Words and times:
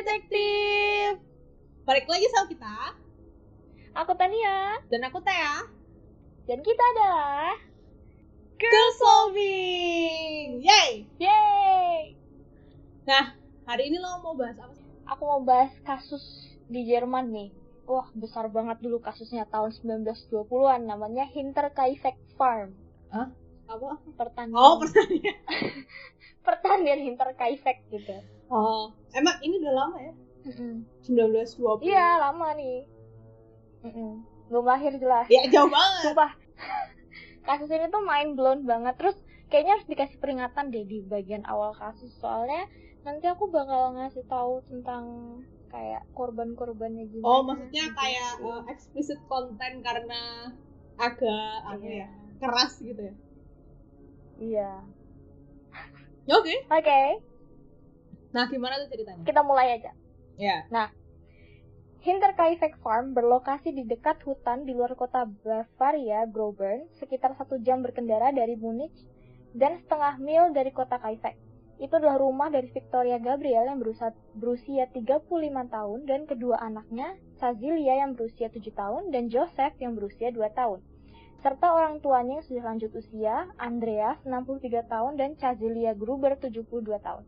Detektif. 0.00 1.20
Balik 1.84 2.08
lagi 2.08 2.24
sama 2.32 2.48
kita 2.48 2.76
Aku 4.00 4.16
Tania 4.16 4.80
dan 4.88 5.04
aku 5.04 5.20
Tea. 5.20 5.68
dan 6.48 6.64
kita 6.64 6.84
adalah 6.96 7.52
Girl 8.56 8.90
solving. 8.96 10.64
Yay. 10.64 11.04
Yeay. 11.20 12.16
Nah, 13.04 13.36
hari 13.68 13.92
ini 13.92 14.00
lo 14.00 14.24
mau 14.24 14.32
bahas 14.32 14.56
apa? 14.56 14.72
Aku 15.04 15.22
mau 15.28 15.44
bahas 15.44 15.68
kasus 15.84 16.24
di 16.72 16.88
Jerman 16.88 17.28
nih. 17.28 17.52
Wah, 17.84 18.08
besar 18.16 18.48
banget 18.48 18.80
dulu 18.80 19.04
kasusnya 19.04 19.44
tahun 19.52 19.76
1920-an 19.84 20.88
namanya 20.88 21.28
Hinterkaifeck 21.28 22.16
Farm. 22.40 22.72
Hah? 23.12 23.28
Apa? 23.68 24.00
Pertanian. 24.16 24.56
Oh, 24.56 24.80
pertanyaan. 24.80 25.44
pertanian 26.48 27.00
Hinterkaifeck 27.04 27.84
gitu. 27.92 28.39
Oh, 28.50 28.90
emang 29.14 29.38
ini 29.40 29.62
udah 29.62 29.74
lama 29.78 29.96
ya? 30.02 30.14
Mm-mm. 30.50 30.82
1920. 31.06 31.86
Iya, 31.86 32.18
lama 32.18 32.48
nih. 32.58 32.82
Mm-mm. 33.86 34.26
Belum 34.50 34.64
lahir 34.66 34.92
jelas. 34.98 35.30
Ya, 35.30 35.46
jauh 35.46 35.70
banget. 35.70 36.10
Sumpah. 36.10 36.32
Kasus 37.46 37.70
ini 37.70 37.86
tuh 37.88 38.02
mind 38.02 38.34
blown 38.34 38.66
banget. 38.66 38.98
Terus 38.98 39.16
kayaknya 39.46 39.78
harus 39.78 39.86
dikasih 39.86 40.18
peringatan 40.18 40.74
deh 40.74 40.82
di 40.82 40.98
bagian 41.06 41.46
awal 41.46 41.70
kasus. 41.72 42.10
Soalnya 42.18 42.66
nanti 43.06 43.30
aku 43.30 43.48
bakal 43.48 43.94
ngasih 43.96 44.26
tahu 44.26 44.66
tentang 44.66 45.04
kayak 45.70 46.02
korban-korbannya 46.12 47.06
gimana. 47.06 47.30
Oh, 47.30 47.40
maksudnya 47.46 47.86
gitu. 47.86 47.96
kayak 47.96 48.30
uh, 48.42 48.62
explicit 48.66 49.22
content 49.30 49.78
karena 49.80 50.50
agak 50.98 51.54
apa 51.64 51.78
Iya. 51.78 52.02
ya? 52.02 52.08
Keras 52.42 52.72
gitu 52.82 52.98
ya. 52.98 53.14
Iya. 54.40 54.70
Ya, 56.26 56.34
Oke. 56.34 56.54
Oke, 56.68 57.00
Nah, 58.30 58.46
gimana 58.46 58.78
tuh 58.78 58.88
ceritanya? 58.94 59.22
kita 59.26 59.42
mulai 59.42 59.78
aja. 59.78 59.90
Ya. 60.38 60.64
Hinterkaifeck 62.00 62.80
Farm 62.80 63.12
berlokasi 63.12 63.76
di 63.76 63.84
dekat 63.84 64.24
hutan 64.24 64.64
di 64.64 64.72
luar 64.72 64.96
kota 64.96 65.28
Bavaria, 65.28 66.24
Graubünden, 66.24 66.88
sekitar 66.96 67.36
satu 67.36 67.60
jam 67.60 67.84
berkendara 67.84 68.32
dari 68.32 68.56
Munich 68.56 68.94
dan 69.52 69.76
setengah 69.84 70.16
mil 70.16 70.48
dari 70.56 70.72
kota 70.72 70.96
Kaifeck. 70.96 71.36
Itu 71.76 72.00
adalah 72.00 72.16
rumah 72.16 72.48
dari 72.48 72.72
Victoria 72.72 73.20
Gabriel 73.20 73.68
yang 73.68 73.80
berusia, 73.80 74.16
berusia 74.32 74.88
35 74.92 75.28
tahun 75.68 75.98
dan 76.08 76.24
kedua 76.24 76.56
anaknya, 76.60 77.20
Cazilia 77.36 78.00
yang 78.00 78.16
berusia 78.16 78.48
7 78.48 78.64
tahun 78.72 79.12
dan 79.12 79.28
Joseph 79.28 79.76
yang 79.76 79.92
berusia 79.92 80.32
2 80.32 80.40
tahun. 80.56 80.80
Serta 81.40 81.72
orang 81.72 82.04
tuanya 82.04 82.40
yang 82.40 82.44
sudah 82.44 82.64
lanjut 82.68 82.92
usia, 82.96 83.48
Andreas 83.56 84.20
63 84.28 84.88
tahun 84.88 85.16
dan 85.16 85.36
Cazilia 85.40 85.96
Gruber 85.96 86.36
72 86.36 86.64
tahun. 87.00 87.24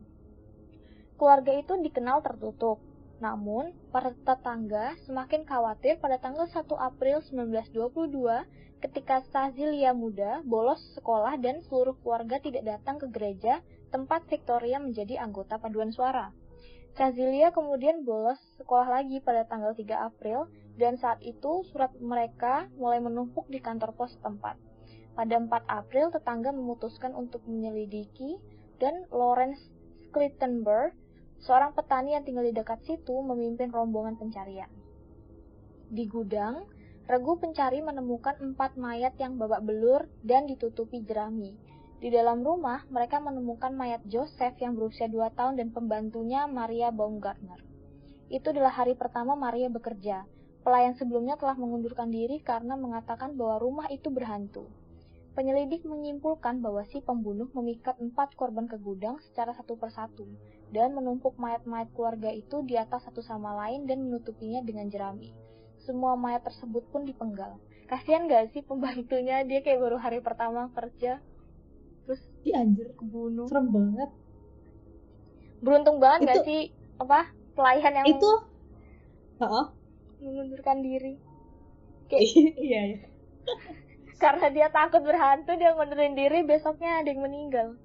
Keluarga 1.23 1.55
itu 1.55 1.79
dikenal 1.79 2.19
tertutup, 2.19 2.83
namun, 3.23 3.71
para 3.95 4.11
tetangga 4.11 4.91
semakin 5.07 5.47
khawatir 5.47 5.95
pada 6.03 6.19
tanggal 6.19 6.51
1 6.51 6.67
April 6.75 7.23
1922 7.23 8.83
ketika 8.83 9.23
Sazilia 9.31 9.95
muda 9.95 10.43
bolos 10.43 10.83
sekolah 10.99 11.39
dan 11.39 11.63
seluruh 11.63 11.95
keluarga 12.03 12.43
tidak 12.43 12.67
datang 12.67 12.99
ke 12.99 13.07
gereja 13.07 13.63
tempat 13.95 14.27
Victoria 14.27 14.83
menjadi 14.83 15.23
anggota 15.23 15.55
paduan 15.63 15.95
suara. 15.95 16.35
Sazilia 16.99 17.55
kemudian 17.55 18.03
bolos 18.03 18.43
sekolah 18.59 18.99
lagi 18.99 19.23
pada 19.23 19.47
tanggal 19.47 19.71
3 19.71 19.79
April 19.95 20.51
dan 20.75 20.99
saat 20.99 21.23
itu 21.23 21.63
surat 21.71 21.95
mereka 22.03 22.67
mulai 22.75 22.99
menumpuk 22.99 23.47
di 23.47 23.63
kantor 23.63 23.95
pos 23.95 24.11
tempat. 24.19 24.59
Pada 25.15 25.39
4 25.39 25.47
April, 25.71 26.11
tetangga 26.11 26.51
memutuskan 26.51 27.15
untuk 27.15 27.47
menyelidiki 27.47 28.43
dan 28.83 29.07
Lawrence 29.07 29.71
Schlittenberg 30.11 30.99
seorang 31.43 31.75
petani 31.75 32.15
yang 32.15 32.23
tinggal 32.23 32.47
di 32.47 32.55
dekat 32.55 32.79
situ 32.87 33.19
memimpin 33.19 33.67
rombongan 33.67 34.15
pencarian. 34.15 34.71
Di 35.91 36.07
gudang, 36.07 36.63
regu 37.03 37.35
pencari 37.35 37.83
menemukan 37.83 38.39
empat 38.39 38.79
mayat 38.79 39.19
yang 39.19 39.35
babak 39.35 39.59
belur 39.59 40.07
dan 40.23 40.47
ditutupi 40.47 41.03
jerami. 41.03 41.51
Di 41.99 42.07
dalam 42.07 42.43
rumah, 42.47 42.87
mereka 42.87 43.19
menemukan 43.19 43.75
mayat 43.75 43.99
Joseph 44.07 44.55
yang 44.63 44.79
berusia 44.79 45.11
2 45.11 45.35
tahun 45.35 45.59
dan 45.59 45.75
pembantunya 45.75 46.47
Maria 46.47 46.95
Baumgartner. 46.95 47.59
Itu 48.31 48.55
adalah 48.55 48.71
hari 48.79 48.95
pertama 48.95 49.35
Maria 49.35 49.67
bekerja. 49.67 50.23
Pelayan 50.63 50.95
sebelumnya 50.95 51.35
telah 51.35 51.59
mengundurkan 51.59 52.07
diri 52.07 52.39
karena 52.39 52.79
mengatakan 52.79 53.35
bahwa 53.35 53.59
rumah 53.59 53.87
itu 53.91 54.07
berhantu. 54.07 54.63
Penyelidik 55.35 55.83
menyimpulkan 55.83 56.63
bahwa 56.63 56.87
si 56.87 57.03
pembunuh 57.03 57.51
memikat 57.51 57.99
empat 57.99 58.31
korban 58.39 58.63
ke 58.63 58.79
gudang 58.79 59.19
secara 59.27 59.51
satu 59.51 59.75
persatu 59.75 60.23
dan 60.73 60.97
menumpuk 60.97 61.37
mayat-mayat 61.37 61.93
keluarga 61.93 62.33
itu 62.33 62.65
di 62.65 62.73
atas 62.75 63.05
satu 63.05 63.21
sama 63.21 63.53
lain 63.53 63.85
dan 63.85 64.01
menutupinya 64.01 64.65
dengan 64.65 64.89
jerami. 64.89 65.29
Semua 65.77 66.17
mayat 66.17 66.41
tersebut 66.41 66.89
pun 66.89 67.05
dipenggal. 67.05 67.61
Kasihan 67.85 68.25
gak 68.25 68.49
sih 68.57 68.65
pembantunya? 68.65 69.45
Dia 69.45 69.61
kayak 69.61 69.77
baru 69.77 70.01
hari 70.01 70.17
pertama 70.25 70.73
kerja, 70.73 71.21
terus 72.09 72.21
Ih, 72.41 72.57
anjir. 72.57 72.89
kebunuh. 72.97 73.45
Serem 73.45 73.69
banget. 73.69 74.09
Beruntung 75.61 76.01
banget 76.01 76.19
gak 76.25 76.37
Itu- 76.41 76.47
sih 76.49 76.61
apa 76.97 77.29
pelayan 77.53 77.93
yang 78.01 78.07
Itu 78.09 78.31
Heeh. 79.37 79.65
mengundurkan 80.25 80.81
diri? 80.81 81.21
Kayak 82.09 82.23
iya, 82.57 82.81
iya. 82.81 82.81
karena 84.23 84.47
dia 84.55 84.67
takut 84.71 85.03
berhantu 85.03 85.51
dia 85.59 85.75
ngundurin 85.75 86.15
diri 86.15 86.47
besoknya 86.47 87.03
ada 87.03 87.11
yang 87.11 87.21
meninggal. 87.21 87.75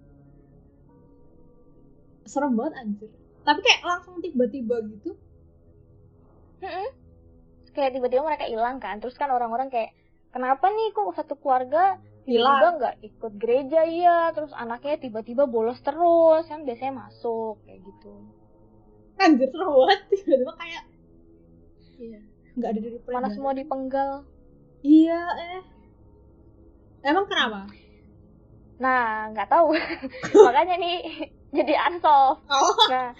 Serem 2.29 2.53
banget 2.55 2.75
anjir. 2.77 3.11
Tapi 3.43 3.61
kayak 3.65 3.81
langsung 3.83 4.21
tiba-tiba 4.21 4.77
gitu. 4.85 5.17
Mm-mm. 6.61 6.89
Kayak 7.73 7.97
tiba-tiba 7.97 8.23
mereka 8.27 8.45
hilang 8.45 8.77
kan, 8.77 9.01
terus 9.01 9.17
kan 9.17 9.31
orang-orang 9.31 9.71
kayak 9.71 9.95
kenapa 10.29 10.69
nih 10.69 10.93
kok 10.93 11.15
satu 11.17 11.39
keluarga 11.39 11.97
tiba-tiba 12.29 12.45
Hilang. 12.61 12.77
nggak 12.77 12.97
ikut 13.01 13.33
gereja 13.41 13.81
iya, 13.89 14.19
terus 14.37 14.53
anaknya 14.53 15.01
tiba-tiba 15.01 15.49
bolos 15.49 15.81
terus, 15.81 16.45
kan 16.45 16.69
biasanya 16.69 17.09
masuk 17.09 17.57
kayak 17.65 17.81
gitu. 17.89 18.13
Anjir 19.17 19.49
serem 19.49 19.71
banget 19.73 20.01
tiba-tiba 20.13 20.55
kayak 20.61 20.83
Iya. 21.99 22.21
nggak 22.59 22.69
ada 22.69 22.81
dari 22.83 22.99
Mana 23.09 23.29
semua 23.33 23.53
dipenggal. 23.57 24.27
Iya, 24.83 25.21
eh. 25.41 25.63
Emang 27.03 27.27
kenapa? 27.31 27.71
Nah, 28.79 29.31
nggak 29.33 29.49
tahu. 29.49 29.75
Makanya 30.47 30.77
nih 30.79 30.99
jadi 31.57 31.75
unsolved. 31.89 32.45
Oh. 32.49 32.77
Nah, 32.89 33.13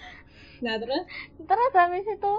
Nah, 0.59 0.75
terus 0.75 1.03
Terus 1.39 1.71
habis 1.75 2.05
itu 2.07 2.33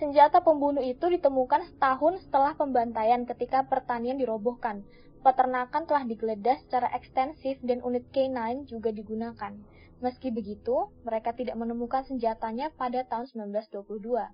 senjata 0.00 0.40
pembunuh 0.40 0.80
itu 0.80 1.12
ditemukan 1.12 1.68
setahun 1.68 2.24
setelah 2.24 2.56
pembantaian 2.56 3.28
ketika 3.28 3.68
pertanian 3.68 4.16
dirobohkan. 4.16 4.80
Peternakan 5.20 5.84
telah 5.84 6.08
digeledah 6.08 6.56
secara 6.64 6.88
ekstensif 6.96 7.60
dan 7.60 7.84
unit 7.84 8.08
K9 8.08 8.64
juga 8.64 8.88
digunakan. 8.88 9.52
Meski 10.00 10.32
begitu, 10.32 10.88
mereka 11.04 11.36
tidak 11.36 11.60
menemukan 11.60 12.08
senjatanya 12.08 12.72
pada 12.72 13.04
tahun 13.04 13.28
1922. 13.28 14.32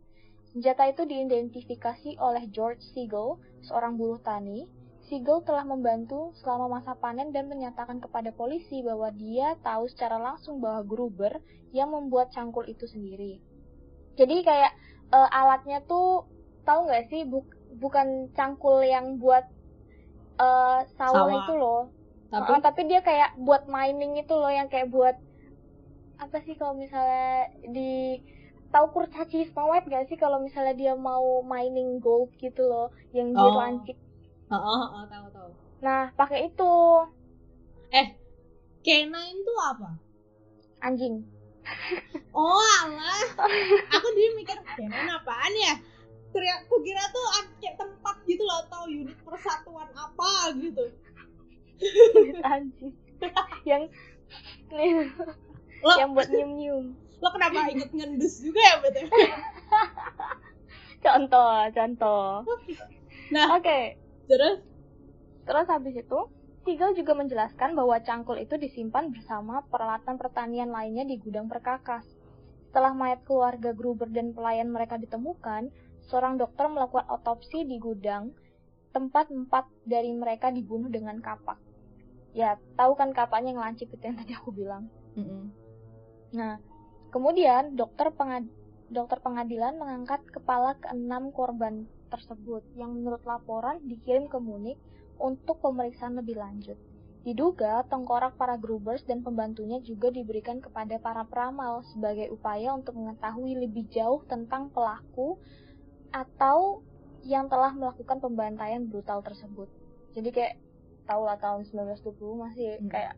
Senjata 0.54 0.86
itu 0.86 1.02
diidentifikasi 1.02 2.22
oleh 2.22 2.46
George 2.54 2.86
Siegel, 2.94 3.42
seorang 3.66 3.98
buruh 3.98 4.22
tani. 4.22 4.70
Siegel 5.06 5.39
telah 5.49 5.65
membantu 5.72 6.21
selama 6.41 6.67
masa 6.77 6.93
panen 7.03 7.28
dan 7.37 7.44
menyatakan 7.53 7.99
kepada 8.05 8.31
polisi 8.41 8.77
bahwa 8.89 9.09
dia 9.22 9.49
tahu 9.67 9.84
secara 9.93 10.17
langsung 10.27 10.56
bahwa 10.65 10.81
Gruber 10.91 11.33
yang 11.78 11.89
membuat 11.97 12.27
cangkul 12.34 12.65
itu 12.75 12.84
sendiri. 12.94 13.33
Jadi 14.19 14.37
kayak 14.49 14.72
eh, 15.17 15.28
alatnya 15.41 15.78
tuh 15.91 16.06
tahu 16.67 16.81
nggak 16.88 17.05
sih 17.11 17.23
buk- 17.32 17.56
bukan 17.82 18.08
cangkul 18.37 18.76
yang 18.94 19.06
buat 19.23 19.44
eh, 20.47 20.79
sawah, 20.99 21.31
Sawah. 21.31 21.41
itu 21.41 21.52
loh. 21.62 21.81
tapi 22.32 22.52
Oh, 22.52 22.61
tapi 22.67 22.81
dia 22.91 23.00
kayak 23.09 23.31
buat 23.47 23.62
mining 23.75 24.12
itu 24.23 24.35
loh 24.43 24.50
yang 24.59 24.69
kayak 24.73 24.88
buat 24.97 25.14
apa 26.25 26.37
sih 26.44 26.55
kalau 26.61 26.75
misalnya 26.82 27.47
di 27.76 27.91
tahu 28.73 28.87
kurcaci 28.94 29.38
Snow 29.50 29.69
White 29.70 29.87
gak 29.94 30.05
sih 30.09 30.19
kalau 30.25 30.38
misalnya 30.47 30.75
dia 30.82 30.93
mau 31.09 31.26
mining 31.52 31.91
gold 32.05 32.31
gitu 32.44 32.62
loh 32.73 32.87
yang 33.17 33.29
dia 33.38 33.50
Oh. 33.52 33.56
lancip. 33.62 33.97
Heeh, 34.46 34.78
heeh, 34.78 35.04
tahu 35.10 35.26
tahu. 35.34 35.50
Nah, 35.82 36.02
pakai 36.14 36.50
itu 36.50 36.75
Eh, 37.90 38.08
K9 38.82 39.14
itu 39.14 39.54
apa? 39.58 39.90
anjing. 40.82 41.22
Oh, 42.31 42.62
alah. 42.84 43.26
Aku 43.98 44.08
dia 44.14 44.28
mikir 44.38 44.58
K9 44.62 44.94
apaan 45.10 45.52
ya? 45.56 45.75
Ternyata 46.31 46.69
aku 46.69 46.84
kira 46.84 47.00
tuh 47.10 47.26
kayak 47.64 47.81
tempat 47.81 48.16
gitu 48.28 48.44
loh 48.44 48.60
atau 48.69 48.84
unit 48.93 49.16
persatuan 49.25 49.88
apa 49.96 50.52
gitu. 50.60 50.84
anjing. 52.44 52.92
yang 53.64 53.88
Lo, 55.81 55.94
yang 55.96 56.10
buat 56.12 56.28
nyium-nyium. 56.28 56.92
lo 57.25 57.28
kenapa 57.32 57.72
inget 57.72 57.88
ngendus 57.96 58.44
juga 58.44 58.60
ya 58.60 58.75
betul? 58.84 59.06
Contoh, 61.04 61.70
contoh. 61.72 62.44
Nah, 63.32 63.56
Oke, 63.56 63.96
terus 64.26 64.58
terus 65.46 65.67
habis 65.70 65.94
itu 65.94 66.20
Siegel 66.67 66.99
juga 66.99 67.14
menjelaskan 67.14 67.78
bahwa 67.78 68.02
cangkul 68.02 68.43
itu 68.43 68.58
disimpan 68.58 69.14
bersama 69.14 69.62
peralatan 69.70 70.19
pertanian 70.19 70.75
lainnya 70.75 71.06
di 71.06 71.14
gudang 71.14 71.46
perkakas. 71.46 72.02
Setelah 72.67 72.90
mayat 72.90 73.23
keluarga 73.23 73.70
Gruber 73.70 74.11
dan 74.11 74.34
pelayan 74.34 74.75
mereka 74.75 74.99
ditemukan, 74.99 75.70
seorang 76.11 76.34
dokter 76.34 76.67
melakukan 76.67 77.06
otopsi 77.06 77.62
di 77.62 77.78
gudang 77.78 78.34
tempat 78.90 79.31
empat 79.31 79.70
dari 79.87 80.11
mereka 80.11 80.50
dibunuh 80.50 80.90
dengan 80.90 81.23
kapak. 81.23 81.55
Ya, 82.34 82.58
tahu 82.75 82.99
kan 82.99 83.14
kapaknya 83.14 83.55
yang 83.55 83.62
lancip 83.62 83.87
itu 83.94 84.02
yang 84.02 84.19
tadi 84.19 84.34
aku 84.34 84.50
bilang. 84.50 84.90
Mm 85.14 85.23
-mm. 85.23 85.43
Nah, 86.34 86.58
kemudian 87.14 87.78
dokter 87.78 88.11
pengad 88.11 88.43
dokter 88.90 89.23
pengadilan 89.23 89.78
mengangkat 89.78 90.19
kepala 90.34 90.75
keenam 90.82 91.31
korban 91.31 91.87
tersebut 92.08 92.62
yang 92.79 92.94
menurut 92.94 93.23
laporan 93.26 93.82
dikirim 93.85 94.31
ke 94.31 94.38
Munich 94.41 94.79
untuk 95.17 95.61
pemeriksaan 95.61 96.17
lebih 96.17 96.37
lanjut. 96.38 96.76
Diduga 97.26 97.82
tengkorak 97.91 98.38
para 98.38 98.55
Grubers 98.55 99.03
dan 99.03 99.26
pembantunya 99.26 99.82
juga 99.82 100.14
diberikan 100.14 100.62
kepada 100.62 101.03
para 101.03 101.26
peramal 101.26 101.82
sebagai 101.91 102.31
upaya 102.31 102.70
untuk 102.70 102.94
mengetahui 102.94 103.67
lebih 103.67 103.91
jauh 103.91 104.23
tentang 104.31 104.70
pelaku 104.70 105.35
atau 106.14 106.87
yang 107.26 107.50
telah 107.50 107.75
melakukan 107.75 108.23
pembantaian 108.23 108.87
brutal 108.87 109.26
tersebut. 109.26 109.67
Jadi 110.14 110.31
kayak 110.31 110.55
tahu 111.11 111.26
lah 111.26 111.35
tahun 111.43 111.67
1920 111.67 112.38
masih 112.38 112.79
Hmm. 112.79 112.91
kayak 112.94 113.14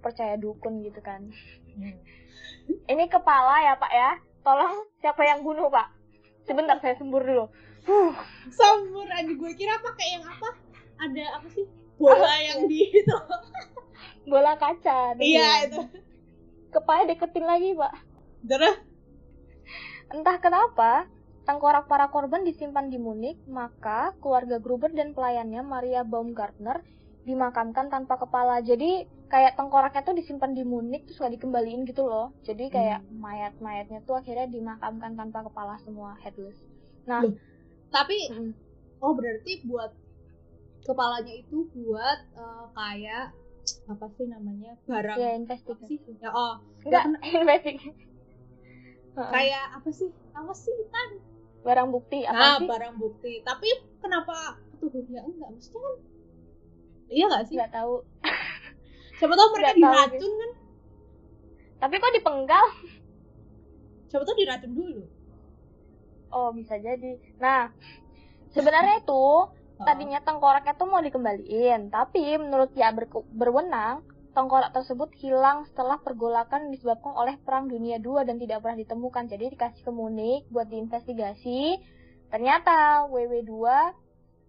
percaya 0.00 0.40
dukun 0.40 0.80
gitu 0.80 1.04
kan. 1.04 1.28
Hmm. 1.76 1.96
Ini 2.88 3.04
kepala 3.12 3.60
ya 3.60 3.76
Pak 3.76 3.92
ya. 3.92 4.10
Tolong 4.40 4.88
siapa 5.04 5.20
yang 5.24 5.44
bunuh 5.44 5.68
Pak? 5.68 5.92
Sebentar 6.48 6.80
saya 6.80 6.96
sembur 6.96 7.24
dulu. 7.24 7.48
Huh. 7.84 8.12
Sambur 8.48 9.08
aja 9.08 9.28
gue 9.28 9.52
kira 9.56 9.76
pakai 9.80 10.06
yang 10.16 10.24
apa? 10.24 10.48
Ada 11.04 11.24
apa 11.40 11.48
sih? 11.52 11.66
Bola 12.00 12.34
yang 12.40 12.66
di 12.68 12.90
itu. 12.90 13.18
Bola 14.30 14.56
kaca. 14.56 15.14
Iya 15.20 15.68
itu. 15.68 15.80
Kepala 16.72 17.06
deketin 17.06 17.44
lagi 17.44 17.76
Pak. 17.76 17.94
Terus 18.44 18.76
Entah 20.12 20.36
kenapa, 20.38 21.08
tengkorak 21.48 21.88
para 21.88 22.12
korban 22.12 22.44
disimpan 22.44 22.92
di 22.92 23.00
Munich, 23.00 23.40
maka 23.48 24.12
keluarga 24.20 24.60
Gruber 24.60 24.92
dan 24.92 25.16
pelayannya 25.16 25.64
Maria 25.64 26.04
Baumgartner 26.04 26.84
dimakamkan 27.24 27.88
tanpa 27.88 28.20
kepala. 28.20 28.60
Jadi 28.60 29.08
kayak 29.32 29.56
tengkoraknya 29.56 30.04
tuh 30.04 30.14
disimpan 30.14 30.52
di 30.52 30.62
Munich 30.62 31.08
terus 31.08 31.18
gak 31.18 31.34
dikembaliin 31.34 31.88
gitu 31.88 32.04
loh. 32.04 32.36
Jadi 32.44 32.68
kayak 32.68 33.00
mayat-mayatnya 33.16 34.04
tuh 34.04 34.20
akhirnya 34.20 34.46
dimakamkan 34.46 35.16
tanpa 35.16 35.48
kepala 35.48 35.80
semua 35.80 36.14
headless. 36.20 36.60
Nah, 37.08 37.24
Loh. 37.24 37.34
Tapi 37.94 38.16
mm, 38.26 38.50
oh 38.98 39.14
berarti 39.14 39.62
buat 39.70 39.94
kepalanya 40.82 41.30
itu 41.30 41.70
buat 41.70 42.18
eh, 42.34 42.64
kayak 42.74 43.30
apa 43.88 44.06
sih 44.18 44.26
namanya 44.28 44.76
barang 44.84 45.16
ya 45.16 45.30
investigasi. 45.38 45.96
ya 46.20 46.28
oh 46.34 46.60
Enggak, 46.84 47.04
investigasi. 47.24 48.04
Kayak 49.14 49.64
apa 49.78 49.88
sih 49.94 50.10
apa 50.34 50.52
sih? 50.52 50.74
Tan 50.90 51.10
barang 51.64 51.88
bukti 51.94 52.26
apa 52.26 52.34
nah 52.36 52.54
sih? 52.60 52.66
barang 52.68 52.94
bukti. 52.98 53.40
Tapi 53.46 53.68
kenapa 54.02 54.58
tubuhnya 54.82 55.22
enggak? 55.24 55.48
Maksudnya 55.54 55.80
kan 55.80 55.94
iya 57.08 57.24
nggak 57.30 57.44
sih? 57.48 57.56
Nggak 57.56 57.72
tahu. 57.72 57.94
siapa 59.22 59.32
tahu 59.38 59.48
mereka 59.54 59.70
Nggak 59.70 59.80
tahu 59.80 59.94
diracun 59.94 60.32
kan? 60.34 60.50
Tapi 61.78 61.94
kok 62.02 62.14
dipenggal? 62.18 62.66
siapa 64.10 64.22
tahu 64.28 64.36
diracun 64.38 64.72
dulu 64.76 65.02
Oh, 66.34 66.50
bisa 66.50 66.74
jadi. 66.82 67.14
Nah, 67.38 67.70
sebenarnya 68.50 68.98
itu 68.98 69.24
tadinya 69.86 70.18
tengkoraknya 70.18 70.74
tuh 70.74 70.90
mau 70.90 70.98
dikembaliin, 70.98 71.94
tapi 71.94 72.34
menurut 72.42 72.74
ya 72.74 72.90
berke- 72.90 73.26
berwenang, 73.30 74.02
tengkorak 74.34 74.74
tersebut 74.74 75.14
hilang 75.22 75.62
setelah 75.70 76.02
pergolakan 76.02 76.74
disebabkan 76.74 77.14
oleh 77.14 77.38
Perang 77.46 77.70
Dunia 77.70 78.02
II 78.02 78.26
dan 78.26 78.42
tidak 78.42 78.66
pernah 78.66 78.82
ditemukan. 78.82 79.30
Jadi 79.30 79.54
dikasih 79.54 79.82
ke 79.86 79.92
Munich 79.94 80.42
buat 80.50 80.66
diinvestigasi. 80.66 81.78
Ternyata 82.34 83.06
WW2 83.06 83.54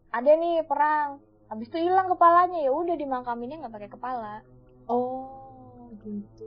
ada 0.10 0.32
nih 0.34 0.66
perang. 0.66 1.22
Habis 1.46 1.70
itu 1.70 1.86
hilang 1.86 2.10
kepalanya, 2.10 2.66
ya 2.66 2.74
udah 2.74 2.98
dimakaminnya 2.98 3.62
nggak 3.62 3.76
pakai 3.78 3.92
kepala. 3.94 4.42
oh 4.90 5.90
gitu 6.02 6.46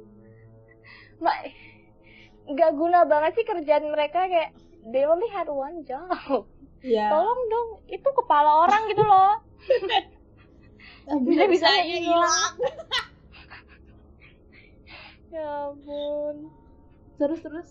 Mbak, 1.19 1.39
nggak 2.55 2.71
guna 2.79 3.03
banget 3.07 3.39
sih 3.39 3.47
kerjaan 3.47 3.91
mereka 3.91 4.31
kayak 4.31 4.55
they 4.87 5.05
only 5.07 5.29
had 5.35 5.51
one 5.51 5.83
job. 5.83 6.11
Iya. 6.79 7.11
Tolong 7.11 7.41
dong, 7.51 7.69
itu 7.91 8.07
kepala 8.07 8.63
orang 8.63 8.87
gitu 8.87 9.03
loh. 9.03 9.43
bisa 11.27 11.49
bisa 11.49 11.69
hilang 11.89 12.53
Ya 15.33 15.73
ampun. 15.73 16.53
terus 17.17 17.41
terus 17.41 17.69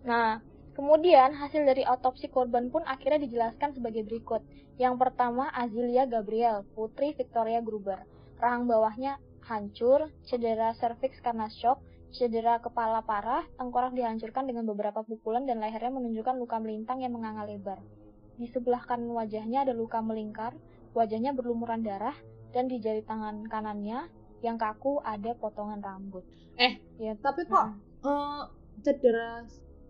Nah, 0.00 0.40
kemudian 0.72 1.36
hasil 1.36 1.68
dari 1.68 1.84
otopsi 1.84 2.32
korban 2.32 2.72
pun 2.72 2.80
akhirnya 2.88 3.20
dijelaskan 3.20 3.76
sebagai 3.76 4.00
berikut. 4.08 4.40
Yang 4.80 4.96
pertama, 4.96 5.52
Azilia 5.52 6.08
Gabriel, 6.08 6.64
putri 6.72 7.12
Victoria 7.12 7.60
Gruber. 7.60 8.00
Rahang 8.40 8.64
bawahnya 8.64 9.20
hancur, 9.44 10.08
cedera 10.24 10.72
serviks 10.80 11.20
karena 11.20 11.52
shock, 11.52 11.84
cedera 12.10 12.58
kepala 12.58 13.02
parah, 13.06 13.46
tengkorak 13.58 13.94
dihancurkan 13.94 14.46
dengan 14.46 14.66
beberapa 14.66 15.00
pukulan 15.06 15.46
dan 15.46 15.62
lehernya 15.62 15.94
menunjukkan 15.94 16.36
luka 16.38 16.58
melintang 16.58 17.00
yang 17.02 17.14
menganga 17.14 17.46
lebar. 17.46 17.78
Di 18.36 18.46
sebelah 18.50 18.82
kanan 18.84 19.14
wajahnya 19.14 19.62
ada 19.68 19.74
luka 19.76 20.02
melingkar, 20.02 20.56
wajahnya 20.96 21.32
berlumuran 21.36 21.86
darah, 21.86 22.16
dan 22.50 22.66
di 22.66 22.82
jari 22.82 23.06
tangan 23.06 23.46
kanannya 23.46 24.10
yang 24.42 24.56
kaku 24.58 24.98
ada 25.04 25.36
potongan 25.38 25.78
rambut. 25.84 26.24
Eh, 26.58 26.76
ya, 26.98 27.14
tapi 27.20 27.46
kok 27.46 27.78
eh, 28.04 28.42
cedera 28.82 29.44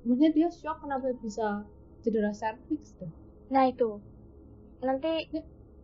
maksudnya 0.05 0.31
dia 0.32 0.49
shock 0.49 0.81
kenapa 0.82 1.12
bisa 1.20 1.64
cedera 2.00 2.32
cervix 2.32 2.96
tuh 2.96 3.11
Nah 3.50 3.67
itu, 3.67 3.99
nanti 4.81 5.26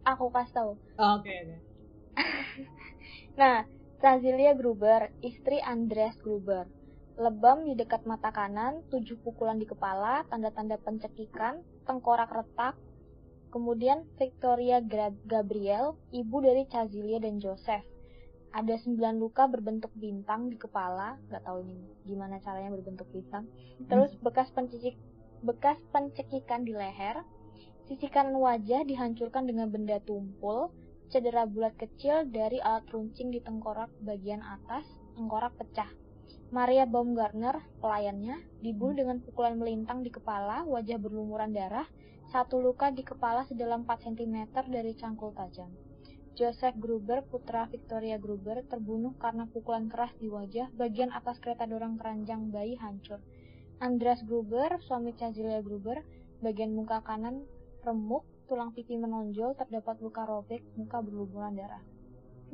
aku 0.07 0.31
kasih 0.31 0.55
tahu. 0.55 0.71
oh, 1.03 1.11
oke 1.19 1.27
oke 1.29 1.57
Nah, 3.37 3.69
Razilia 3.97 4.53
Gruber, 4.53 5.09
istri 5.25 5.57
Andreas 5.65 6.21
Gruber. 6.21 6.69
Lebam 7.17 7.65
di 7.65 7.73
dekat 7.73 8.05
mata 8.05 8.29
kanan, 8.29 8.85
tujuh 8.93 9.17
pukulan 9.25 9.57
di 9.57 9.65
kepala, 9.65 10.21
tanda-tanda 10.29 10.77
pencekikan, 10.77 11.65
tengkorak 11.89 12.29
retak. 12.29 12.77
Kemudian 13.49 14.05
Victoria 14.21 14.85
Gabriel, 15.25 15.97
ibu 16.13 16.37
dari 16.45 16.69
Cazilia 16.69 17.17
dan 17.25 17.41
Joseph. 17.41 17.89
Ada 18.53 18.77
sembilan 18.85 19.17
luka 19.17 19.49
berbentuk 19.49 19.97
bintang 19.97 20.53
di 20.53 20.61
kepala, 20.61 21.17
nggak 21.33 21.43
tahu 21.49 21.65
ini 21.65 21.89
gimana 22.05 22.37
caranya 22.45 22.77
berbentuk 22.77 23.09
bintang. 23.09 23.49
Terus 23.89 24.13
bekas 24.21 24.53
pencekik 24.53 25.01
bekas 25.41 25.81
pencekikan 25.89 26.69
di 26.69 26.77
leher, 26.77 27.25
sisi 27.89 28.13
kanan 28.13 28.37
wajah 28.37 28.85
dihancurkan 28.85 29.49
dengan 29.49 29.73
benda 29.73 29.97
tumpul, 30.05 30.69
cedera 31.09 31.47
bulat 31.47 31.75
kecil 31.79 32.27
dari 32.29 32.59
alat 32.59 32.87
runcing 32.91 33.31
di 33.31 33.41
tengkorak 33.43 33.91
bagian 34.03 34.43
atas, 34.43 34.87
tengkorak 35.15 35.55
pecah. 35.55 35.89
Maria 36.55 36.87
Baumgartner, 36.87 37.59
pelayannya, 37.83 38.39
dibunuh 38.63 38.95
dengan 38.95 39.19
pukulan 39.19 39.59
melintang 39.59 40.07
di 40.07 40.15
kepala, 40.15 40.63
wajah 40.63 40.99
berlumuran 40.99 41.51
darah, 41.51 41.87
satu 42.31 42.63
luka 42.63 42.95
di 42.95 43.03
kepala 43.03 43.43
sedalam 43.47 43.83
4 43.83 44.07
cm 44.11 44.37
dari 44.71 44.95
cangkul 44.95 45.35
tajam. 45.35 45.71
Joseph 46.37 46.77
Gruber, 46.77 47.25
putra 47.25 47.65
Victoria 47.67 48.21
Gruber, 48.21 48.61
terbunuh 48.69 49.17
karena 49.17 49.49
pukulan 49.49 49.89
keras 49.89 50.13
di 50.21 50.29
wajah, 50.29 50.69
bagian 50.77 51.09
atas 51.09 51.41
kereta 51.41 51.65
dorong 51.65 51.97
keranjang 51.97 52.53
bayi 52.53 52.77
hancur. 52.77 53.25
Andreas 53.81 54.21
Gruber, 54.21 54.77
suami 54.85 55.17
Cazilia 55.17 55.65
Gruber, 55.65 56.05
bagian 56.45 56.77
muka 56.77 57.01
kanan 57.01 57.49
remuk, 57.89 58.29
tulang 58.49 58.71
pipi 58.75 58.95
menonjol, 58.99 59.55
terdapat 59.61 59.97
luka 60.05 60.23
robek, 60.27 60.63
muka 60.79 60.99
berlumuran 61.03 61.55
darah. 61.61 61.83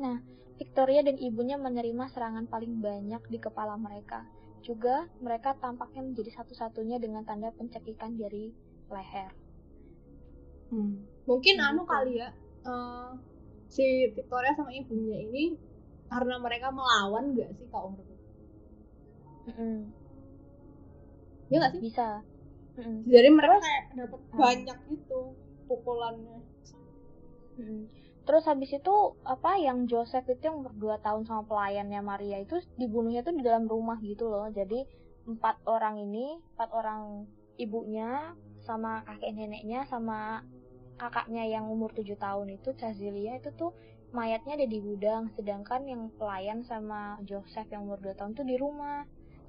Nah, 0.02 0.16
Victoria 0.60 1.00
dan 1.04 1.16
ibunya 1.20 1.56
menerima 1.60 2.04
serangan 2.12 2.46
paling 2.48 2.80
banyak 2.80 3.22
di 3.32 3.38
kepala 3.40 3.74
mereka. 3.76 4.24
Juga, 4.62 5.06
mereka 5.20 5.58
tampaknya 5.58 6.02
menjadi 6.06 6.30
satu-satunya 6.42 6.96
dengan 7.02 7.22
tanda 7.28 7.50
pencekikan 7.54 8.14
dari 8.16 8.52
leher. 8.88 9.30
Hmm. 10.72 11.04
mungkin 11.28 11.54
Gitu. 11.60 11.68
anu 11.68 11.82
kali 11.84 12.12
ya 12.18 12.28
eh, 12.64 13.08
si 13.68 13.84
Victoria 14.16 14.52
sama 14.56 14.72
ibunya 14.72 15.16
ini 15.20 15.44
karena 16.08 16.36
mereka 16.40 16.68
melawan 16.72 17.36
gak 17.36 17.50
sih 17.60 17.66
kak 17.72 17.82
umur 17.84 18.04
Mm-mm, 19.48 19.76
ya 21.50 21.56
gak 21.60 21.72
sih 21.76 21.80
Bisa. 21.82 22.08
Mm-mm, 22.78 23.04
jadi 23.04 23.28
mereka 23.28 23.56
kayak 23.60 23.84
dapat 24.00 24.20
Hmm. 24.32 24.38
banyak 24.40 24.78
gitu 24.88 25.20
pukulannya 25.72 26.38
mm-mm. 27.56 27.82
Terus 28.22 28.46
habis 28.46 28.70
itu 28.70 28.94
apa 29.26 29.58
yang 29.58 29.90
Joseph 29.90 30.30
itu 30.30 30.46
yang 30.46 30.62
berdua 30.62 31.02
tahun 31.02 31.26
sama 31.26 31.42
pelayannya 31.42 31.98
Maria 32.06 32.38
itu 32.38 32.62
dibunuhnya 32.78 33.26
tuh 33.26 33.34
di 33.34 33.42
dalam 33.42 33.66
rumah 33.66 33.98
gitu 33.98 34.30
loh. 34.30 34.46
Jadi 34.46 34.86
empat 35.26 35.66
orang 35.66 35.98
ini, 35.98 36.38
empat 36.54 36.70
orang 36.70 37.26
ibunya 37.58 38.30
sama 38.62 39.02
kakek 39.02 39.34
neneknya 39.34 39.90
sama 39.90 40.46
kakaknya 41.02 41.50
yang 41.50 41.66
umur 41.66 41.90
tujuh 41.90 42.14
tahun 42.14 42.62
itu 42.62 42.70
Cazilia 42.78 43.42
itu 43.42 43.50
tuh 43.58 43.74
mayatnya 44.14 44.54
ada 44.54 44.70
di 44.70 44.78
gudang 44.78 45.34
sedangkan 45.34 45.82
yang 45.90 46.02
pelayan 46.14 46.62
sama 46.62 47.18
Joseph 47.26 47.66
yang 47.74 47.90
umur 47.90 47.98
2 47.98 48.14
tahun 48.14 48.38
tuh 48.38 48.46
di 48.46 48.54
rumah 48.54 49.02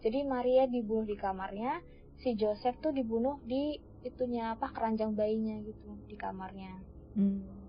Jadi 0.04 0.20
Maria 0.28 0.68
dibunuh 0.68 1.08
di 1.08 1.16
kamarnya, 1.16 1.80
si 2.20 2.36
Joseph 2.36 2.76
tuh 2.84 2.92
dibunuh 2.92 3.40
di 3.48 3.80
itunya 4.04 4.54
apa 4.54 4.70
keranjang 4.76 5.16
bayinya 5.16 5.58
gitu 5.64 5.98
di 6.06 6.16
kamarnya. 6.20 6.78
Hmm. 7.16 7.64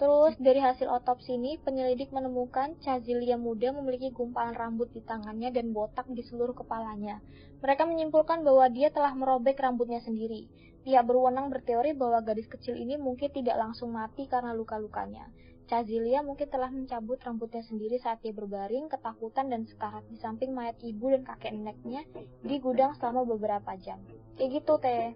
Terus 0.00 0.32
dari 0.40 0.64
hasil 0.64 0.88
otopsi 0.88 1.36
ini, 1.36 1.60
penyelidik 1.60 2.08
menemukan 2.08 2.72
Cazilia 2.80 3.36
muda 3.36 3.68
memiliki 3.76 4.08
gumpalan 4.08 4.56
rambut 4.56 4.88
di 4.96 5.04
tangannya 5.04 5.52
dan 5.52 5.76
botak 5.76 6.08
di 6.08 6.24
seluruh 6.24 6.56
kepalanya. 6.56 7.20
Mereka 7.60 7.84
menyimpulkan 7.84 8.40
bahwa 8.40 8.64
dia 8.72 8.88
telah 8.88 9.12
merobek 9.12 9.60
rambutnya 9.60 10.00
sendiri. 10.00 10.48
Pihak 10.88 11.04
berwenang 11.04 11.52
berteori 11.52 11.92
bahwa 11.92 12.24
gadis 12.24 12.48
kecil 12.48 12.80
ini 12.80 12.96
mungkin 12.96 13.28
tidak 13.28 13.60
langsung 13.60 13.92
mati 13.92 14.24
karena 14.24 14.56
luka-lukanya. 14.56 15.28
Cazilia 15.70 16.26
mungkin 16.26 16.50
telah 16.50 16.66
mencabut 16.66 17.22
rambutnya 17.22 17.62
sendiri 17.62 18.02
saat 18.02 18.18
dia 18.26 18.34
berbaring, 18.34 18.90
ketakutan 18.90 19.46
dan 19.46 19.62
sekarat 19.70 20.02
di 20.10 20.18
samping 20.18 20.50
mayat 20.50 20.74
ibu 20.82 21.14
dan 21.14 21.22
kakek 21.22 21.54
neneknya 21.54 22.02
di 22.42 22.58
gudang 22.58 22.90
selama 22.98 23.22
beberapa 23.22 23.78
jam. 23.78 24.02
Kayak 24.34 24.50
gitu, 24.58 24.74
Teh. 24.82 25.14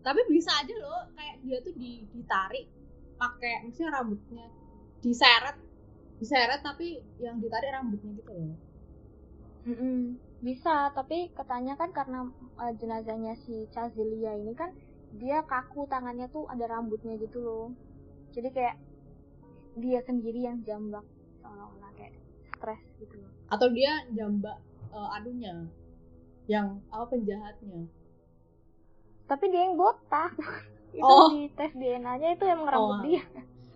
tapi 0.00 0.20
bisa 0.32 0.50
aja 0.56 0.74
loh 0.80 1.04
kayak 1.12 1.36
dia 1.44 1.58
tuh 1.60 1.74
di, 1.76 2.08
ditarik 2.12 2.66
pakai 3.20 3.68
misalnya 3.68 4.00
rambutnya 4.00 4.46
diseret 5.04 5.56
diseret 6.16 6.60
tapi 6.64 7.04
yang 7.20 7.36
ditarik 7.36 7.68
rambutnya 7.72 8.12
gitu 8.16 8.32
loh 8.32 8.56
Mm-mm. 9.60 10.16
Bisa, 10.40 10.88
tapi 10.96 11.28
katanya 11.36 11.76
kan 11.76 11.92
karena 11.92 12.24
uh, 12.56 12.72
jenazahnya 12.80 13.36
si 13.44 13.68
Cazilia 13.68 14.32
ini 14.32 14.56
kan 14.56 14.72
dia 15.16 15.42
kaku 15.42 15.86
tangannya 15.86 16.28
tuh 16.28 16.46
ada 16.46 16.66
rambutnya 16.66 17.16
gitu 17.16 17.38
loh. 17.38 17.66
Jadi 18.30 18.48
kayak 18.50 18.76
dia 19.74 19.98
sendiri 20.00 20.44
yang 20.44 20.62
jambak 20.62 21.02
seolah-olah 21.40 21.90
kayak 21.94 22.14
stres 22.50 22.82
gitu 22.98 23.14
loh. 23.16 23.30
atau 23.48 23.66
dia 23.70 23.90
jambak 24.10 24.58
uh, 24.90 25.10
anunya 25.14 25.66
yang 26.46 26.78
apa 26.90 27.06
penjahatnya 27.08 27.86
Tapi 29.24 29.44
dia 29.48 29.62
yang 29.64 29.74
botak. 29.74 30.34
itu 30.90 31.06
Oh. 31.06 31.30
di 31.30 31.46
tes 31.54 31.70
DNA-nya 31.70 32.34
itu 32.34 32.44
emang 32.44 32.66
rambut 32.66 32.98
Oh. 32.98 33.02
dia. 33.02 33.22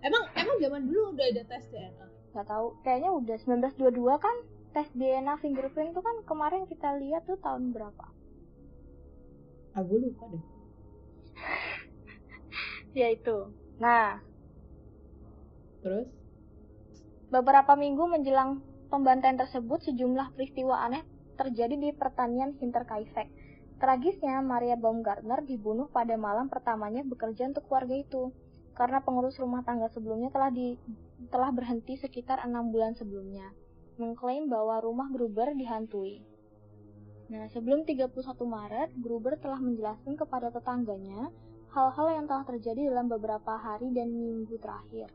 emang 0.03 0.23
emang 0.35 0.55
zaman 0.59 0.81
dulu 0.83 1.15
udah 1.15 1.25
ada 1.25 1.43
tes 1.45 1.63
DNA 1.67 2.05
Gak 2.35 2.45
tahu, 2.45 2.75
kayaknya 2.83 3.09
udah 3.09 3.37
1922 3.39 3.95
kan 4.19 4.35
tes 4.71 4.91
DNA 4.91 5.33
fingerprint 5.39 5.95
itu 5.95 6.01
kan 6.03 6.15
kemarin 6.23 6.67
kita 6.67 6.99
lihat 6.99 7.23
tuh 7.23 7.39
tahun 7.39 7.71
berapa? 7.71 8.05
aku 9.73 9.93
lupa 9.97 10.23
deh 10.27 10.43
Ya 12.95 13.11
itu. 13.11 13.51
Nah, 13.75 14.23
terus 15.83 16.07
Beberapa 17.35 17.73
minggu 17.75 18.05
menjelang 18.05 18.61
pembantaian 18.87 19.35
tersebut, 19.35 19.81
sejumlah 19.83 20.37
peristiwa 20.37 20.87
aneh 20.87 21.03
terjadi 21.35 21.75
di 21.75 21.89
pertanian 21.91 22.55
Hinterkaifeck. 22.61 23.27
Tragisnya, 23.75 24.39
Maria 24.39 24.79
Baumgartner 24.79 25.43
dibunuh 25.43 25.91
pada 25.91 26.15
malam 26.15 26.47
pertamanya 26.47 27.03
bekerja 27.03 27.51
untuk 27.51 27.67
keluarga 27.67 27.97
itu, 27.97 28.31
karena 28.77 29.03
pengurus 29.03 29.35
rumah 29.35 29.67
tangga 29.67 29.91
sebelumnya 29.91 30.31
telah 30.31 30.47
di, 30.47 30.79
telah 31.27 31.51
berhenti 31.51 31.99
sekitar 31.99 32.39
enam 32.45 32.71
bulan 32.71 32.95
sebelumnya, 32.95 33.51
mengklaim 33.99 34.47
bahwa 34.47 34.79
rumah 34.79 35.11
Gruber 35.11 35.51
dihantui. 35.59 36.23
Nah, 37.25 37.49
sebelum 37.49 37.83
31 37.87 38.13
Maret, 38.45 38.89
Gruber 39.01 39.37
telah 39.41 39.57
menjelaskan 39.57 40.13
kepada 40.13 40.53
tetangganya 40.53 41.33
hal-hal 41.73 42.07
yang 42.21 42.25
telah 42.29 42.45
terjadi 42.45 42.93
dalam 42.93 43.09
beberapa 43.09 43.57
hari 43.57 43.89
dan 43.91 44.13
minggu 44.13 44.55
terakhir 44.61 45.09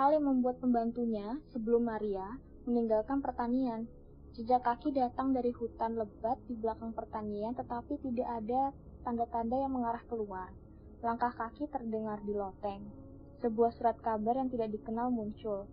hal 0.00 0.16
yang 0.16 0.32
membuat 0.32 0.62
pembantunya 0.62 1.36
sebelum 1.52 1.84
Maria 1.84 2.38
meninggalkan 2.64 3.20
pertanian. 3.20 3.84
Jejak 4.32 4.64
kaki 4.64 4.94
datang 4.94 5.36
dari 5.36 5.52
hutan 5.52 5.98
lebat 5.98 6.38
di 6.48 6.54
belakang 6.54 6.96
pertanian 6.96 7.52
tetapi 7.52 8.00
tidak 8.00 8.28
ada 8.30 8.72
tanda-tanda 9.04 9.60
yang 9.60 9.74
mengarah 9.74 10.00
keluar. 10.08 10.48
Langkah 11.04 11.36
kaki 11.36 11.68
terdengar 11.68 12.22
di 12.24 12.32
loteng. 12.32 12.80
Sebuah 13.44 13.76
surat 13.76 14.00
kabar 14.00 14.40
yang 14.40 14.48
tidak 14.48 14.72
dikenal 14.72 15.12
muncul. 15.12 15.68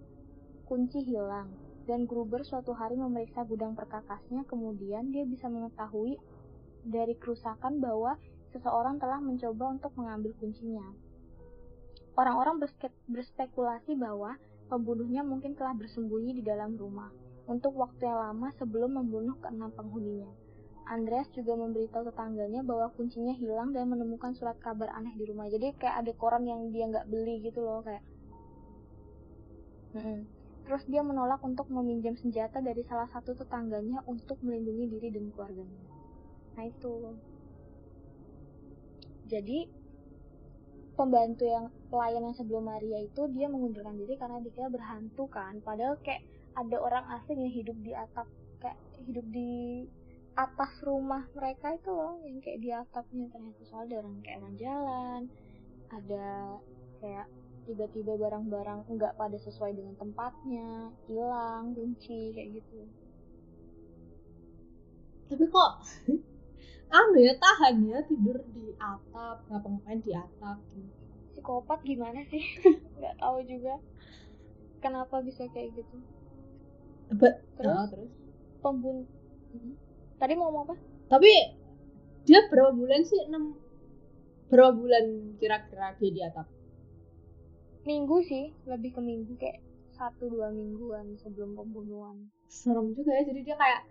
Kunci 0.68 1.00
hilang, 1.08 1.48
dan 1.88 2.04
Gruber 2.04 2.44
suatu 2.44 2.76
hari 2.76 3.00
memeriksa 3.00 3.48
gudang 3.48 3.74
perkakasnya, 3.74 4.44
kemudian 4.44 5.08
dia 5.16 5.24
bisa 5.24 5.48
mengetahui 5.48 6.20
dari 6.84 7.16
kerusakan 7.16 7.80
bahwa 7.80 8.20
seseorang 8.52 9.00
telah 9.00 9.24
mencoba 9.24 9.72
untuk 9.72 9.96
mengambil 9.96 10.36
kuncinya. 10.36 10.84
Orang-orang 12.20 12.60
berspekulasi 13.08 13.96
bahwa 13.96 14.36
pembunuhnya 14.68 15.24
mungkin 15.24 15.56
telah 15.56 15.72
bersembunyi 15.72 16.36
di 16.36 16.44
dalam 16.44 16.76
rumah 16.76 17.08
untuk 17.48 17.72
waktu 17.80 18.04
yang 18.04 18.20
lama 18.20 18.52
sebelum 18.60 19.00
membunuh 19.00 19.40
keenam 19.40 19.72
penghuninya. 19.72 20.28
Andreas 20.88 21.28
juga 21.36 21.56
memberitahu 21.56 22.08
tetangganya 22.12 22.64
bahwa 22.64 22.92
kuncinya 22.96 23.36
hilang 23.36 23.76
dan 23.76 23.92
menemukan 23.92 24.32
surat 24.36 24.56
kabar 24.60 24.88
aneh 24.96 25.16
di 25.20 25.28
rumah. 25.28 25.48
Jadi 25.52 25.76
kayak 25.76 26.04
ada 26.04 26.12
koran 26.16 26.48
yang 26.48 26.72
dia 26.72 26.88
nggak 26.88 27.08
beli 27.12 27.44
gitu 27.44 27.64
loh 27.64 27.84
kayak. 27.84 28.04
Mm-mm. 29.96 30.37
Terus 30.68 30.84
dia 30.92 31.00
menolak 31.00 31.40
untuk 31.48 31.72
meminjam 31.72 32.20
senjata 32.20 32.60
dari 32.60 32.84
salah 32.84 33.08
satu 33.08 33.32
tetangganya 33.40 34.04
untuk 34.04 34.36
melindungi 34.44 34.92
diri 34.92 35.08
dan 35.16 35.32
keluarganya. 35.32 35.88
Nah 36.60 36.64
itu. 36.68 37.16
Jadi 39.32 39.60
pembantu 40.98 41.46
yang 41.46 41.70
pelayan 41.94 42.26
yang 42.26 42.36
sebelum 42.36 42.68
Maria 42.68 43.00
itu 43.00 43.30
dia 43.32 43.48
mengundurkan 43.48 43.96
diri 43.96 44.18
karena 44.18 44.42
dia 44.42 44.66
berhantu 44.66 45.30
kan 45.30 45.62
padahal 45.62 45.94
kayak 46.02 46.26
ada 46.58 46.82
orang 46.82 47.06
asing 47.22 47.38
yang 47.38 47.54
hidup 47.54 47.78
di 47.86 47.94
atap 47.94 48.26
kayak 48.58 48.82
hidup 49.06 49.26
di 49.30 49.86
atas 50.34 50.74
rumah 50.82 51.22
mereka 51.38 51.78
itu 51.78 51.94
loh 51.94 52.18
yang 52.26 52.42
kayak 52.42 52.60
di 52.66 52.70
atapnya 52.74 53.30
ternyata 53.30 53.62
soalnya 53.70 53.86
ada 53.86 53.96
orang 54.02 54.16
kayak 54.26 54.38
orang 54.42 54.56
jalan 54.58 55.22
ada 55.94 56.28
kayak 56.98 57.28
tiba-tiba 57.68 58.16
barang-barang 58.16 58.88
nggak 58.88 59.14
pada 59.20 59.36
sesuai 59.36 59.76
dengan 59.76 59.96
tempatnya 60.00 60.96
hilang 61.12 61.76
kunci 61.76 62.32
kayak 62.32 62.64
gitu. 62.64 62.80
Tapi 65.28 65.44
kok 65.52 65.72
anu 66.98 67.20
ya 67.20 67.36
tahan 67.36 67.76
ya 67.84 68.00
tidur 68.08 68.40
di 68.56 68.72
atap 68.80 69.44
ngapa-ngapain 69.52 70.00
di 70.00 70.16
atap 70.16 70.58
gitu. 70.72 70.88
psikopat 71.36 71.80
gimana 71.84 72.24
sih? 72.32 72.42
Nggak 72.98 73.16
tahu 73.20 73.38
juga. 73.44 73.76
Kenapa 74.80 75.20
bisa 75.20 75.44
kayak 75.52 75.76
gitu? 75.76 75.96
Ba- 77.12 77.40
Terus? 77.60 77.76
Nah, 77.76 77.88
terus? 77.92 78.12
Pembunuh 78.64 79.06
tadi 80.18 80.34
mau 80.34 80.50
ngomong 80.50 80.64
apa? 80.72 80.76
Tapi 81.12 81.32
dia 82.24 82.40
berapa 82.50 82.72
bulan 82.74 83.02
sih? 83.04 83.22
Enam 83.28 83.54
berapa 84.48 84.72
bulan 84.72 85.36
kira-kira 85.38 85.92
dia 86.00 86.10
di 86.16 86.22
atap 86.24 86.48
minggu 87.88 88.20
sih 88.28 88.52
lebih 88.68 88.92
ke 88.92 89.00
minggu 89.00 89.32
kayak 89.40 89.64
satu 89.96 90.28
dua 90.28 90.52
mingguan 90.52 91.16
sebelum 91.24 91.56
pembunuhan. 91.56 92.28
Serem 92.52 92.92
juga 92.92 93.16
ya 93.16 93.24
jadi 93.24 93.42
dia 93.48 93.56
kayak 93.56 93.82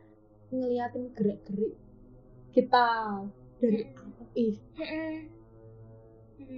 ngeliatin 0.52 1.04
gerak-gerik 1.16 1.74
kita 2.52 2.86
dari 3.58 3.88
atap 3.88 4.28
ih 4.36 4.56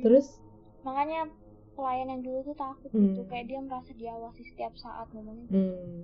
terus? 0.02 0.42
Makanya 0.83 1.30
pelayan 1.78 2.11
yang 2.11 2.23
dulu 2.26 2.42
tuh 2.42 2.57
takut 2.59 2.90
Hmm. 2.90 3.14
gitu 3.14 3.23
kayak 3.30 3.47
dia 3.47 3.62
merasa 3.62 3.95
diawasi 3.95 4.42
setiap 4.50 4.75
saat 4.75 5.07
ngomongnya 5.14 5.47
hmm, 5.49 6.02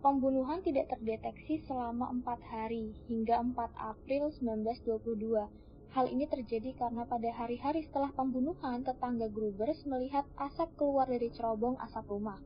Pembunuhan 0.00 0.62
tidak 0.62 0.86
terdeteksi 0.92 1.66
selama 1.66 2.12
empat 2.14 2.38
hari 2.46 2.94
hingga 3.10 3.42
4 3.42 3.58
April 3.74 4.30
1922. 4.38 5.65
Hal 5.96 6.12
ini 6.12 6.28
terjadi 6.28 6.76
karena 6.76 7.08
pada 7.08 7.32
hari-hari 7.32 7.80
setelah 7.80 8.12
pembunuhan, 8.12 8.84
tetangga 8.84 9.32
Grubers 9.32 9.80
melihat 9.88 10.28
asap 10.36 10.68
keluar 10.76 11.08
dari 11.08 11.32
cerobong 11.32 11.80
asap 11.80 12.04
rumah. 12.12 12.36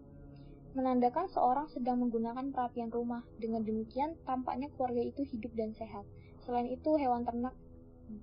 Menandakan 0.79 1.27
seorang 1.27 1.67
sedang 1.67 1.99
menggunakan 1.99 2.55
perapian 2.55 2.95
rumah. 2.95 3.27
Dengan 3.43 3.67
demikian, 3.67 4.15
tampaknya 4.23 4.71
keluarga 4.79 5.03
itu 5.03 5.27
hidup 5.35 5.51
dan 5.59 5.75
sehat. 5.75 6.07
Selain 6.47 6.71
itu, 6.71 6.95
hewan 6.95 7.27
ternak 7.27 7.59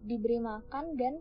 diberi 0.08 0.40
makan 0.40 0.96
dan 0.96 1.20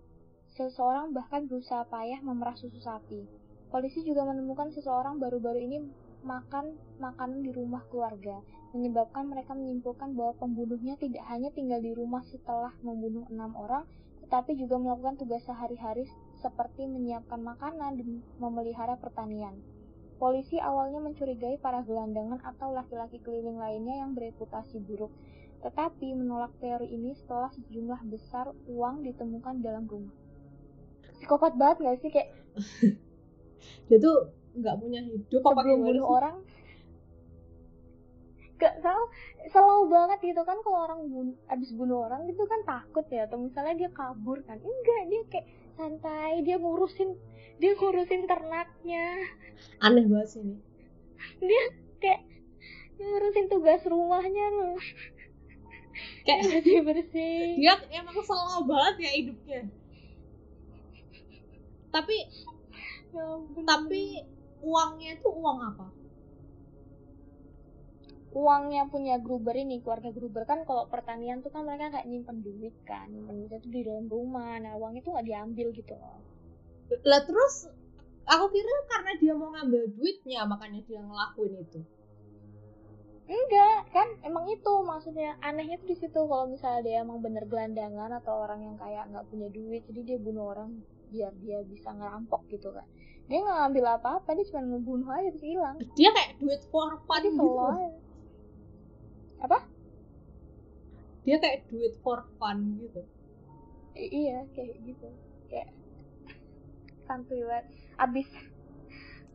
seseorang 0.55 1.11
bahkan 1.11 1.51
berusaha 1.51 1.83
payah 1.91 2.23
memerah 2.23 2.55
susu 2.55 2.79
sapi. 2.79 3.27
Polisi 3.75 4.07
juga 4.07 4.23
menemukan 4.23 4.71
seseorang 4.71 5.19
baru-baru 5.19 5.67
ini 5.67 5.83
makan 6.27 6.75
makanan 6.99 7.47
di 7.47 7.55
rumah 7.55 7.87
keluarga, 7.87 8.43
menyebabkan 8.75 9.31
mereka 9.31 9.55
menyimpulkan 9.55 10.19
bahwa 10.19 10.35
pembunuhnya 10.43 10.99
tidak 10.99 11.23
hanya 11.31 11.55
tinggal 11.55 11.79
di 11.79 11.95
rumah 11.95 12.27
setelah 12.27 12.75
membunuh 12.83 13.23
enam 13.31 13.55
orang, 13.55 13.87
tetapi 14.27 14.59
juga 14.59 14.83
melakukan 14.83 15.23
tugas 15.23 15.47
sehari-hari 15.47 16.11
seperti 16.43 16.91
menyiapkan 16.91 17.39
makanan 17.39 17.95
dan 17.95 18.09
memelihara 18.43 18.99
pertanian. 18.99 19.55
Polisi 20.19 20.59
awalnya 20.59 20.99
mencurigai 20.99 21.63
para 21.63 21.87
gelandangan 21.87 22.43
atau 22.43 22.75
laki-laki 22.75 23.23
keliling 23.23 23.63
lainnya 23.63 24.03
yang 24.03 24.19
bereputasi 24.19 24.83
buruk, 24.83 25.15
tetapi 25.63 26.13
menolak 26.17 26.51
teori 26.59 26.91
ini 26.91 27.15
setelah 27.15 27.55
sejumlah 27.55 28.01
besar 28.11 28.51
uang 28.67 29.07
ditemukan 29.07 29.63
dalam 29.63 29.87
rumah. 29.87 30.13
Psikopat 31.17 31.55
banget 31.55 31.77
gak 31.87 31.99
sih 32.03 32.11
kayak 32.13 32.31
dia 33.89 33.99
tuh 34.01 34.33
nggak 34.57 34.77
punya 34.81 35.01
hidup 35.05 35.41
sebelum 35.45 35.65
gimana 35.65 35.85
bunuh 35.85 36.07
sih? 36.07 36.15
orang? 36.17 36.37
Gak 38.57 38.75
selalu 38.81 39.05
selalu 39.53 39.83
banget 39.93 40.19
gitu 40.33 40.43
kan 40.49 40.57
kalau 40.65 40.79
orang 40.89 41.01
bun 41.13 41.29
abis 41.53 41.77
bunuh 41.77 42.09
orang 42.09 42.25
gitu 42.25 42.41
kan 42.49 42.61
takut 42.65 43.05
ya. 43.13 43.29
Atau 43.29 43.37
misalnya 43.37 43.75
dia 43.77 43.91
kabur 43.93 44.41
kan. 44.49 44.57
Enggak 44.57 45.03
dia 45.13 45.23
kayak 45.29 45.47
santai. 45.77 46.41
Dia 46.41 46.57
ngurusin 46.57 47.13
dia 47.61 47.77
ngurusin 47.77 48.25
ternaknya. 48.25 49.05
Aneh 49.85 50.09
banget 50.09 50.29
sih 50.33 50.41
ini. 50.41 50.57
Dia 51.45 51.63
kayak 52.01 52.21
ngurusin 52.97 53.47
tugas 53.53 53.85
rumahnya 53.85 54.47
loh. 54.57 54.81
Kayak 56.25 56.41
bersih 56.49 56.81
bersih 56.81 57.41
dia 57.61 57.77
emang 57.93 58.17
slow 58.25 58.65
banget 58.65 58.95
ya 59.05 59.11
hidupnya. 59.21 59.61
Tapi 61.93 62.17
ya 63.17 63.25
tapi 63.65 64.03
uangnya 64.63 65.19
itu 65.19 65.29
uang 65.29 65.59
apa? 65.75 65.87
Uangnya 68.37 68.85
punya 68.93 69.17
Gruber 69.17 69.57
ini 69.57 69.81
keluarga 69.81 70.13
Gruber. 70.13 70.45
Kan 70.45 70.69
kalau 70.69 70.85
pertanian 70.93 71.41
tuh 71.41 71.49
kan 71.49 71.65
mereka 71.65 71.97
kayak 71.97 72.09
nyimpen 72.09 72.45
duit 72.45 72.77
kan. 72.85 73.09
Nyimpen 73.09 73.45
duitnya 73.45 73.59
tuh 73.65 73.73
di 73.73 73.81
dalam 73.81 74.07
rumah. 74.13 74.61
Nah 74.61 74.77
uangnya 74.77 75.01
tuh 75.01 75.17
nggak 75.17 75.27
diambil 75.27 75.69
gitu 75.73 75.95
loh. 75.97 76.21
Lah 77.09 77.23
terus 77.25 77.73
aku 78.29 78.45
kira 78.53 78.73
karena 78.93 79.13
dia 79.17 79.33
mau 79.33 79.49
ngambil 79.57 79.83
duitnya 79.97 80.45
makanya 80.45 80.81
dia 80.85 81.01
ngelakuin 81.01 81.55
itu. 81.65 81.81
Enggak 83.27 83.91
kan 83.91 84.09
emang 84.21 84.47
itu 84.53 84.73
maksudnya. 84.85 85.41
Anehnya 85.41 85.81
tuh 85.81 85.89
di 85.89 85.97
situ 85.97 86.21
kalau 86.29 86.45
misalnya 86.45 86.85
dia 86.85 86.97
emang 87.01 87.25
bener 87.25 87.49
gelandangan 87.49 88.21
atau 88.21 88.45
orang 88.45 88.69
yang 88.69 88.77
kayak 88.77 89.09
nggak 89.09 89.27
punya 89.33 89.49
duit 89.49 89.83
jadi 89.89 90.01
dia 90.05 90.19
bunuh 90.21 90.53
orang 90.53 90.77
biar 91.11 91.33
dia 91.43 91.63
bisa 91.63 91.95
ngerampok 91.95 92.43
gitu 92.51 92.75
kan 92.75 92.87
dia 93.27 93.39
nggak 93.43 93.59
ngambil 93.59 93.85
apa-apa 93.99 94.29
dia 94.39 94.47
cuma 94.51 94.63
ngebunuh 94.63 95.11
aja 95.11 95.29
terus 95.35 95.47
hilang. 95.47 95.77
Dia 95.99 96.11
kayak 96.15 96.33
duit 96.39 96.63
for 96.71 96.91
fun 97.07 97.23
jadi 97.23 97.35
gitu 97.35 98.07
apa? 99.37 99.59
Dia 101.27 101.37
kayak 101.43 101.59
duit 101.69 101.95
for 102.01 102.23
fun 102.39 102.59
gitu. 102.81 103.03
I- 103.99 104.13
iya 104.15 104.39
kayak 104.55 104.77
gitu. 104.87 105.09
Kayak 105.51 105.71
santuy 107.07 107.43
banget 107.43 107.67
abis. 107.99 108.29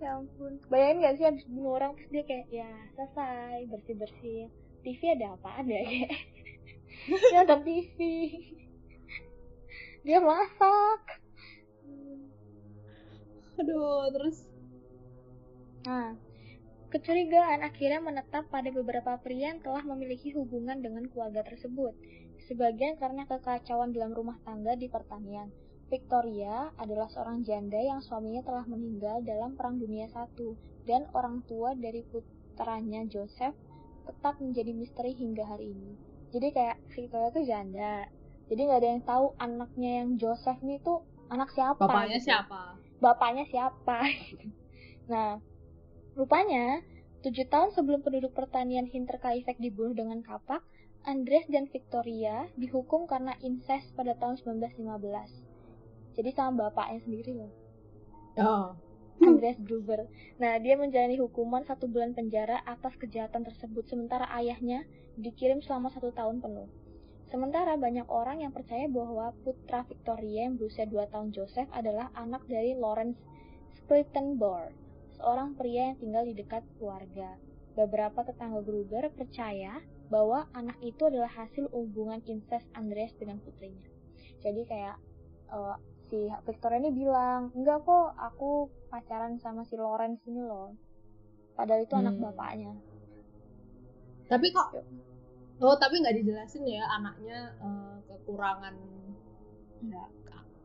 Ya 0.01 0.17
ampun. 0.17 0.57
Bayangin 0.71 1.03
gak 1.05 1.15
sih 1.19 1.25
abis 1.29 1.43
bunuh 1.45 1.77
orang 1.77 1.91
terus 1.93 2.09
dia 2.09 2.23
kayak 2.25 2.47
ya 2.49 2.69
selesai 2.97 3.69
bersih 3.69 3.95
bersih 4.01 4.39
TV 4.81 5.01
ada 5.13 5.37
apa 5.37 5.49
ada 5.61 5.77
kayak? 5.77 6.11
Dia 7.31 7.43
nonton 7.45 7.59
TV 7.65 7.97
dia 10.01 10.17
masak 10.17 11.20
aduh 13.59 14.07
terus 14.13 14.37
nah 15.87 16.13
kecurigaan 16.91 17.63
akhirnya 17.63 18.03
menetap 18.03 18.51
pada 18.51 18.67
beberapa 18.69 19.15
pria 19.23 19.55
yang 19.55 19.63
telah 19.63 19.81
memiliki 19.87 20.35
hubungan 20.35 20.83
dengan 20.83 21.07
keluarga 21.09 21.41
tersebut 21.47 21.95
sebagian 22.51 22.99
karena 22.99 23.23
kekacauan 23.25 23.95
dalam 23.95 24.11
rumah 24.11 24.35
tangga 24.43 24.75
di 24.75 24.91
pertanian 24.91 25.47
Victoria 25.91 26.71
adalah 26.79 27.11
seorang 27.11 27.43
janda 27.43 27.75
yang 27.75 27.99
suaminya 27.99 28.39
telah 28.47 28.63
meninggal 28.63 29.19
dalam 29.27 29.59
Perang 29.59 29.75
Dunia 29.75 30.07
I 30.07 30.55
dan 30.87 31.03
orang 31.11 31.43
tua 31.43 31.75
dari 31.75 32.07
putranya 32.07 33.03
Joseph 33.11 33.51
tetap 34.07 34.39
menjadi 34.39 34.71
misteri 34.71 35.11
hingga 35.11 35.43
hari 35.43 35.75
ini. 35.75 35.91
Jadi 36.31 36.47
kayak 36.55 36.79
Victoria 36.95 37.29
tuh 37.35 37.43
janda. 37.43 38.07
Jadi 38.47 38.61
nggak 38.63 38.79
ada 38.79 38.89
yang 38.95 39.03
tahu 39.03 39.25
anaknya 39.35 39.91
yang 39.99 40.09
Joseph 40.15 40.63
ini 40.63 40.79
tuh 40.79 41.03
anak 41.27 41.51
siapa. 41.51 41.83
bapaknya 41.83 42.23
gitu. 42.23 42.31
siapa 42.31 42.79
Bapaknya 43.01 43.49
siapa. 43.49 44.05
nah, 45.11 45.41
rupanya 46.13 46.85
tujuh 47.25 47.49
tahun 47.49 47.73
sebelum 47.73 48.05
penduduk 48.05 48.37
pertanian 48.37 48.85
Hinterkaifeck 48.85 49.57
dibunuh 49.57 49.97
dengan 49.97 50.21
kapak, 50.21 50.61
Andres 51.01 51.49
dan 51.49 51.65
Victoria 51.67 52.45
dihukum 52.55 53.09
karena 53.09 53.33
incest 53.41 53.89
pada 53.97 54.13
tahun 54.15 54.37
1915. 54.37 54.85
Jadi 56.13 56.29
sama 56.37 56.69
bapaknya 56.69 56.99
sendiri 57.01 57.31
loh, 57.33 57.51
oh 58.37 58.77
Andres 59.21 59.57
Gruber. 59.61 60.09
Nah, 60.41 60.57
dia 60.57 60.73
menjalani 60.73 61.21
hukuman 61.21 61.61
satu 61.61 61.85
bulan 61.85 62.17
penjara 62.17 62.57
atas 62.65 62.97
kejahatan 62.97 63.45
tersebut, 63.45 63.85
sementara 63.85 64.25
ayahnya 64.33 64.81
dikirim 65.13 65.61
selama 65.61 65.93
satu 65.93 66.09
tahun 66.09 66.41
penuh. 66.41 66.65
Sementara 67.31 67.79
banyak 67.79 68.11
orang 68.11 68.43
yang 68.43 68.51
percaya 68.51 68.91
bahwa 68.91 69.31
putra 69.47 69.87
Victoria 69.87 70.51
yang 70.51 70.59
berusia 70.59 70.83
2 70.83 71.07
tahun 71.07 71.31
Joseph 71.31 71.71
adalah 71.71 72.11
anak 72.11 72.43
dari 72.51 72.75
Lawrence 72.75 73.15
Splittenbauer, 73.79 74.75
seorang 75.15 75.55
pria 75.55 75.95
yang 75.95 75.97
tinggal 75.97 76.27
di 76.27 76.35
dekat 76.35 76.59
keluarga. 76.75 77.39
Beberapa 77.79 78.27
tetangga 78.27 78.59
Gruber 78.59 79.07
percaya 79.15 79.79
bahwa 80.11 80.43
anak 80.51 80.75
itu 80.83 81.07
adalah 81.07 81.31
hasil 81.31 81.71
hubungan 81.71 82.19
incest 82.27 82.67
Andreas 82.75 83.15
dengan 83.15 83.39
putrinya. 83.39 83.87
Jadi 84.43 84.67
kayak 84.67 84.99
eh, 85.55 85.77
si 86.11 86.27
Victoria 86.43 86.83
ini 86.83 86.91
bilang, 86.91 87.55
enggak 87.55 87.87
kok 87.87 88.11
aku 88.19 88.67
pacaran 88.91 89.39
sama 89.39 89.63
si 89.63 89.79
Lawrence 89.79 90.19
ini 90.27 90.43
loh. 90.43 90.75
Padahal 91.55 91.87
itu 91.87 91.95
anak 91.95 92.15
Hmm. 92.19 92.27
bapaknya. 92.27 92.75
tapi 94.27 94.47
kok 94.47 94.71
oh 95.61 95.75
tapi 95.77 95.95
nggak 96.01 96.15
dijelasin 96.19 96.63
ya 96.67 96.83
anaknya 96.89 97.37
eh, 97.61 97.95
kekurangan 98.09 98.75
Enggak. 99.81 100.09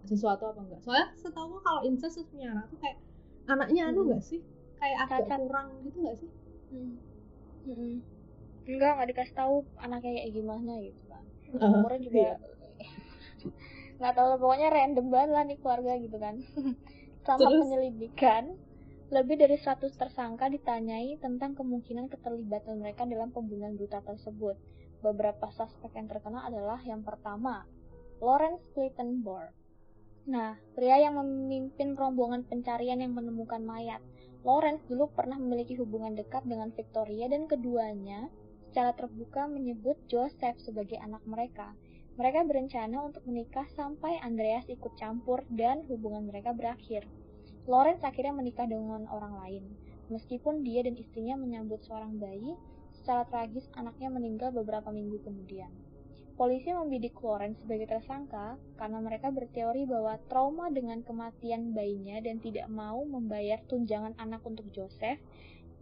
sesuatu 0.07 0.43
apa 0.51 0.61
enggak 0.63 0.81
soalnya 0.85 1.09
setahu 1.19 1.59
kalau 1.61 1.81
incest 1.83 2.21
punya 2.31 2.53
anak 2.55 2.67
tuh 2.71 2.79
kayak 2.79 2.99
anaknya 3.47 3.83
anu 3.91 4.01
Hmm. 4.03 4.09
nggak 4.13 4.23
sih 4.23 4.41
kayak 4.77 4.99
agak 5.09 5.21
Cacat. 5.27 5.39
kurang 5.47 5.69
gitu 5.85 5.99
nggak 6.05 6.17
sih 6.21 6.31
Hmm. 6.67 6.99
Mm-mm. 7.67 7.95
Enggak, 8.67 8.93
nggak 8.99 9.09
dikasih 9.15 9.35
tahu 9.39 9.55
anaknya 9.79 10.19
kayak 10.19 10.35
gimana 10.35 10.73
gitu 10.83 11.03
kan. 11.07 11.23
Umurnya 11.63 12.01
juga 12.03 12.19
iya. 12.19 12.35
nggak 13.99 14.13
tahu 14.13 14.27
lah, 14.29 14.39
pokoknya 14.43 14.69
random 14.69 15.07
banget 15.09 15.31
lah 15.31 15.43
nih 15.47 15.59
keluarga 15.63 15.93
gitu 15.97 16.17
kan. 16.19 16.35
Selama 17.25 17.39
Terus? 17.41 17.61
penyelidikan, 17.63 18.43
lebih 19.09 19.37
dari 19.39 19.57
100 19.57 19.95
tersangka 19.95 20.51
ditanyai 20.51 21.15
tentang 21.23 21.55
kemungkinan 21.55 22.11
keterlibatan 22.11 22.83
mereka 22.83 23.07
dalam 23.07 23.31
pembunuhan 23.31 23.79
brutal 23.79 24.03
tersebut. 24.03 24.59
Beberapa 25.05 25.53
suspek 25.53 25.93
yang 25.93 26.09
terkenal 26.09 26.49
adalah 26.49 26.81
yang 26.85 27.05
pertama, 27.05 27.69
Lawrence 28.21 28.65
Splittenbauer. 28.73 29.53
Nah, 30.27 30.59
pria 30.75 30.99
yang 30.99 31.21
memimpin 31.21 31.95
rombongan 31.95 32.43
pencarian 32.49 32.99
yang 32.99 33.15
menemukan 33.15 33.63
mayat. 33.63 34.03
Lawrence 34.43 34.83
dulu 34.91 35.07
pernah 35.15 35.39
memiliki 35.39 35.79
hubungan 35.79 36.19
dekat 36.19 36.43
dengan 36.49 36.75
Victoria 36.75 37.31
dan 37.31 37.47
keduanya 37.47 38.27
secara 38.67 38.91
terbuka 38.97 39.47
menyebut 39.47 39.95
Joseph 40.11 40.59
sebagai 40.59 40.99
anak 40.99 41.23
mereka. 41.25 41.73
Mereka 42.17 42.49
berencana 42.49 43.05
untuk 43.05 43.23
menikah 43.29 43.69
sampai 43.77 44.17
Andreas 44.25 44.67
ikut 44.67 44.97
campur 44.97 45.45
dan 45.53 45.85
hubungan 45.87 46.27
mereka 46.27 46.57
berakhir. 46.57 47.05
Lawrence 47.69 48.03
akhirnya 48.03 48.33
menikah 48.33 48.65
dengan 48.65 49.05
orang 49.13 49.37
lain. 49.45 49.65
Meskipun 50.09 50.63
dia 50.63 50.87
dan 50.87 50.95
istrinya 50.95 51.35
menyambut 51.35 51.83
seorang 51.85 52.17
bayi, 52.17 52.55
secara 53.07 53.23
tragis 53.31 53.71
anaknya 53.79 54.11
meninggal 54.11 54.51
beberapa 54.51 54.90
minggu 54.90 55.23
kemudian. 55.23 55.71
Polisi 56.35 56.75
membidik 56.75 57.14
Lawrence 57.23 57.62
sebagai 57.62 57.87
tersangka 57.87 58.59
karena 58.75 58.99
mereka 58.99 59.31
berteori 59.31 59.87
bahwa 59.87 60.19
trauma 60.27 60.66
dengan 60.75 61.07
kematian 61.07 61.71
bayinya 61.71 62.19
dan 62.19 62.42
tidak 62.42 62.66
mau 62.66 63.07
membayar 63.07 63.62
tunjangan 63.71 64.19
anak 64.19 64.42
untuk 64.42 64.66
Joseph, 64.75 65.23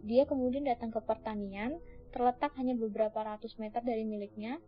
dia 0.05 0.29
kemudian 0.29 0.69
datang 0.69 0.93
ke 0.93 1.01
pertanian, 1.01 1.81
terletak 2.13 2.53
hanya 2.61 2.77
beberapa 2.77 3.25
ratus 3.25 3.57
meter 3.57 3.81
dari 3.81 4.05
miliknya, 4.05 4.61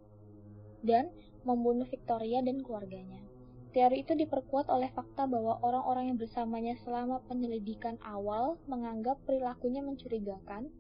dan 0.82 1.14
membunuh 1.46 1.86
Victoria 1.86 2.42
dan 2.42 2.66
keluarganya. 2.66 3.22
Teori 3.70 4.02
itu 4.02 4.18
diperkuat 4.18 4.74
oleh 4.74 4.90
fakta 4.98 5.30
bahwa 5.30 5.62
orang-orang 5.62 6.10
yang 6.10 6.18
bersamanya 6.18 6.74
selama 6.82 7.22
penyelidikan 7.30 8.02
awal 8.02 8.58
menganggap 8.66 9.22
perilakunya 9.30 9.86
mencurigakan. 9.86 10.74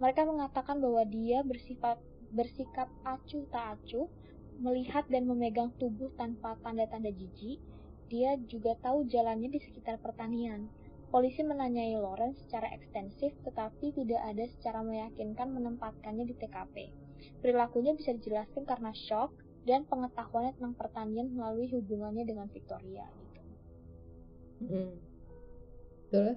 Mereka 0.00 0.24
mengatakan 0.24 0.80
bahwa 0.80 1.04
dia 1.04 1.44
bersifat 1.44 2.00
bersikap 2.32 2.88
acuh 3.04 3.44
tak 3.52 3.76
acuh, 3.76 4.08
melihat 4.60 5.04
dan 5.12 5.28
memegang 5.28 5.70
tubuh 5.76 6.08
tanpa 6.16 6.56
tanda-tanda 6.64 7.12
jijik. 7.12 7.60
Dia 8.10 8.34
juga 8.50 8.74
tahu 8.82 9.06
jalannya 9.06 9.52
di 9.52 9.60
sekitar 9.62 10.02
pertanian. 10.02 10.66
Polisi 11.10 11.42
menanyai 11.42 11.98
Lawrence 11.98 12.38
secara 12.46 12.70
ekstensif, 12.70 13.34
tetapi 13.42 13.90
tidak 13.94 14.22
ada 14.22 14.46
secara 14.46 14.80
meyakinkan 14.82 15.50
menempatkannya 15.50 16.26
di 16.26 16.34
TKP. 16.38 16.74
Perilakunya 17.42 17.98
bisa 17.98 18.14
dijelaskan 18.14 18.62
karena 18.62 18.94
shock 18.94 19.34
dan 19.66 19.84
pengetahuannya 19.90 20.56
tentang 20.56 20.74
pertanian 20.78 21.28
melalui 21.34 21.68
hubungannya 21.68 22.24
dengan 22.24 22.46
Victoria. 22.48 23.04
Gitu. 23.10 23.40
Mm. 24.60 24.92
terus 26.12 26.36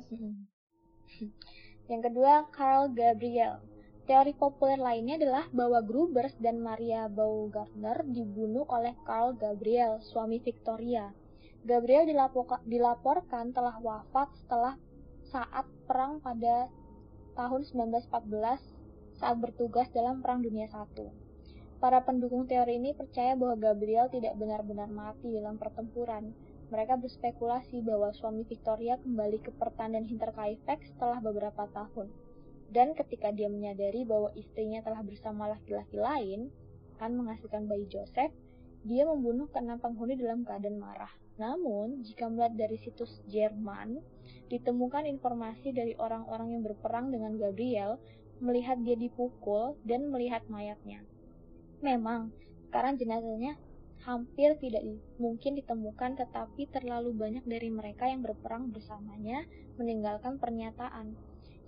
Yang 1.91 2.11
kedua, 2.11 2.47
Carl 2.51 2.91
Gabriel. 2.95 3.59
Teori 4.03 4.35
populer 4.35 4.75
lainnya 4.75 5.15
adalah 5.15 5.47
bahwa 5.55 5.79
Grubers 5.79 6.35
dan 6.39 6.59
Maria 6.59 7.07
Baumgartner 7.07 8.03
dibunuh 8.03 8.67
oleh 8.67 8.95
Carl 9.07 9.31
Gabriel, 9.35 10.03
suami 10.03 10.43
Victoria. 10.43 11.15
Gabriel 11.63 12.03
dilaporkan 12.67 13.55
telah 13.55 13.79
wafat 13.79 14.35
setelah 14.35 14.75
saat 15.31 15.63
perang 15.87 16.19
pada 16.19 16.67
tahun 17.39 17.63
1914 17.63 19.17
saat 19.17 19.39
bertugas 19.39 19.87
dalam 19.95 20.19
Perang 20.19 20.43
Dunia 20.43 20.67
I. 20.67 21.07
Para 21.79 22.03
pendukung 22.03 22.47
teori 22.47 22.79
ini 22.79 22.91
percaya 22.91 23.35
bahwa 23.39 23.55
Gabriel 23.55 24.11
tidak 24.11 24.35
benar-benar 24.35 24.91
mati 24.91 25.31
dalam 25.31 25.55
pertempuran. 25.55 26.35
Mereka 26.73 26.97
berspekulasi 26.97 27.85
bahwa 27.85 28.09
suami 28.17 28.49
Victoria 28.49 28.97
kembali 28.97 29.45
ke 29.45 29.53
pertanian 29.53 30.09
Hinterkaifeck 30.09 30.81
setelah 30.89 31.21
beberapa 31.21 31.69
tahun. 31.69 32.09
Dan 32.73 32.97
ketika 32.97 33.29
dia 33.29 33.45
menyadari 33.45 34.01
bahwa 34.01 34.33
istrinya 34.33 34.81
telah 34.81 35.05
bersama 35.05 35.45
laki-laki 35.53 36.01
lain, 36.01 36.49
akan 36.97 37.21
menghasilkan 37.21 37.69
bayi 37.69 37.85
Joseph, 37.85 38.33
dia 38.81 39.05
membunuh 39.05 39.45
keenam 39.53 39.77
penghuni 39.77 40.17
dalam 40.17 40.41
keadaan 40.41 40.81
marah. 40.81 41.13
Namun, 41.37 42.01
jika 42.01 42.25
melihat 42.25 42.57
dari 42.57 42.81
situs 42.81 43.21
Jerman, 43.29 44.01
ditemukan 44.49 45.05
informasi 45.05 45.77
dari 45.77 45.93
orang-orang 46.01 46.57
yang 46.57 46.65
berperang 46.65 47.13
dengan 47.13 47.37
Gabriel, 47.37 48.01
melihat 48.41 48.81
dia 48.81 48.97
dipukul 48.97 49.77
dan 49.85 50.09
melihat 50.09 50.41
mayatnya. 50.49 51.05
Memang, 51.85 52.33
sekarang 52.65 52.97
jenazahnya 52.97 53.61
hampir 54.03 54.59
tidak 54.59 54.83
mungkin 55.15 55.55
ditemukan 55.55 56.19
tetapi 56.19 56.67
terlalu 56.69 57.15
banyak 57.15 57.43
dari 57.47 57.71
mereka 57.71 58.11
yang 58.11 58.19
berperang 58.19 58.69
bersamanya 58.69 59.47
meninggalkan 59.79 60.37
pernyataan. 60.37 61.15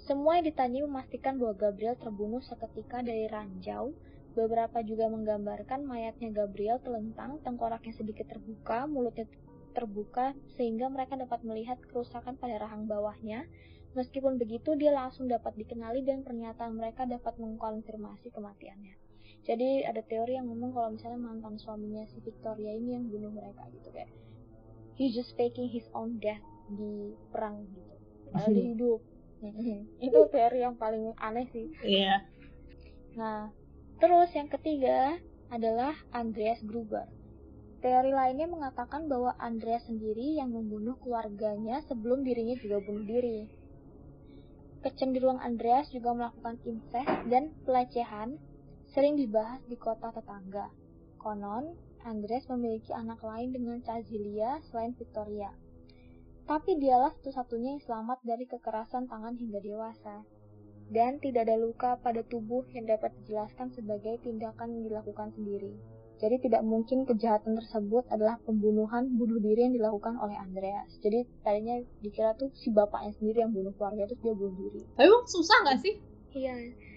Semua 0.05 0.37
yang 0.37 0.45
ditanya 0.51 0.85
memastikan 0.85 1.39
bahwa 1.41 1.55
Gabriel 1.57 1.97
terbunuh 1.97 2.43
seketika 2.43 3.01
dari 3.01 3.25
ranjau. 3.25 3.95
Beberapa 4.35 4.83
juga 4.83 5.07
menggambarkan 5.07 5.87
mayatnya 5.87 6.29
Gabriel 6.29 6.77
telentang, 6.83 7.39
tengkoraknya 7.39 7.95
sedikit 7.95 8.27
terbuka, 8.27 8.83
mulutnya 8.83 9.25
terbuka 9.71 10.35
sehingga 10.59 10.91
mereka 10.91 11.15
dapat 11.15 11.39
melihat 11.47 11.79
kerusakan 11.87 12.35
pada 12.35 12.59
rahang 12.59 12.85
bawahnya. 12.85 13.47
Meskipun 13.95 14.35
begitu, 14.35 14.75
dia 14.75 14.91
langsung 14.91 15.31
dapat 15.31 15.55
dikenali 15.55 16.03
dan 16.03 16.27
pernyataan 16.27 16.75
mereka 16.75 17.07
dapat 17.07 17.39
mengkonfirmasi 17.39 18.27
kematiannya. 18.35 19.04
Jadi 19.45 19.85
ada 19.85 20.01
teori 20.01 20.37
yang 20.37 20.49
ngomong 20.49 20.73
kalau 20.73 20.89
misalnya 20.93 21.21
mantan 21.21 21.55
suaminya 21.61 22.01
si 22.09 22.17
Victoria 22.25 22.73
ini 22.73 22.97
yang 22.97 23.05
bunuh 23.09 23.29
mereka 23.29 23.69
gitu 23.77 23.89
kayak 23.93 24.09
he 24.97 25.11
just 25.13 25.35
faking 25.37 25.69
his 25.69 25.85
own 25.93 26.17
death 26.17 26.41
di 26.71 27.13
perang 27.29 27.67
gitu. 27.69 27.93
Padahal 28.33 28.51
dia 28.51 28.65
hidup. 28.73 29.01
itu 30.05 30.19
teori 30.33 30.59
yang 30.65 30.75
paling 30.79 31.13
aneh 31.21 31.45
sih. 31.53 31.69
Iya. 31.85 32.01
Yeah. 32.01 32.19
Nah, 33.15 33.53
terus 34.01 34.33
yang 34.33 34.49
ketiga 34.49 35.19
adalah 35.53 35.93
Andreas 36.09 36.59
Gruber. 36.65 37.05
Teori 37.85 38.09
lainnya 38.09 38.49
mengatakan 38.49 39.05
bahwa 39.05 39.37
Andreas 39.37 39.85
sendiri 39.85 40.41
yang 40.41 40.49
membunuh 40.49 40.97
keluarganya 41.05 41.85
sebelum 41.85 42.25
dirinya 42.25 42.57
juga 42.57 42.81
bunuh 42.81 43.05
diri. 43.05 43.45
Kecenderungan 44.81 45.37
Andreas 45.37 45.93
juga 45.93 46.17
melakukan 46.17 46.57
incest 46.65 47.09
dan 47.29 47.53
pelecehan 47.61 48.41
sering 48.95 49.19
dibahas 49.19 49.59
di 49.67 49.75
kota 49.75 50.07
tetangga. 50.15 50.71
Konon, 51.19 51.75
Andres 52.07 52.47
memiliki 52.47 52.95
anak 52.95 53.19
lain 53.27 53.51
dengan 53.51 53.83
Cazilia 53.83 54.63
selain 54.71 54.95
Victoria. 54.95 55.51
Tapi 56.47 56.79
dialah 56.79 57.11
satu-satunya 57.19 57.75
yang 57.75 57.83
selamat 57.83 58.23
dari 58.23 58.47
kekerasan 58.47 59.11
tangan 59.11 59.35
hingga 59.35 59.59
dewasa. 59.59 60.23
Dan 60.87 61.19
tidak 61.19 61.43
ada 61.43 61.59
luka 61.59 61.99
pada 61.99 62.23
tubuh 62.23 62.63
yang 62.71 62.87
dapat 62.87 63.11
dijelaskan 63.19 63.75
sebagai 63.75 64.15
tindakan 64.23 64.79
yang 64.79 64.87
dilakukan 64.87 65.27
sendiri. 65.35 65.75
Jadi 66.15 66.47
tidak 66.47 66.63
mungkin 66.63 67.03
kejahatan 67.03 67.59
tersebut 67.59 68.07
adalah 68.07 68.39
pembunuhan 68.47 69.11
bunuh 69.19 69.43
diri 69.43 69.67
yang 69.67 69.75
dilakukan 69.75 70.15
oleh 70.23 70.39
Andreas. 70.39 70.87
Jadi 71.03 71.27
tadinya 71.43 71.83
dikira 71.99 72.31
tuh 72.39 72.47
si 72.55 72.71
bapaknya 72.71 73.11
sendiri 73.19 73.43
yang 73.43 73.51
bunuh 73.51 73.75
keluarga 73.75 74.07
terus 74.07 74.23
dia 74.23 74.31
bunuh 74.31 74.55
diri. 74.55 74.87
Tapi 74.95 75.03
emang 75.03 75.27
susah 75.27 75.57
gak 75.67 75.83
sih? 75.83 75.99
Iya, 76.31 76.53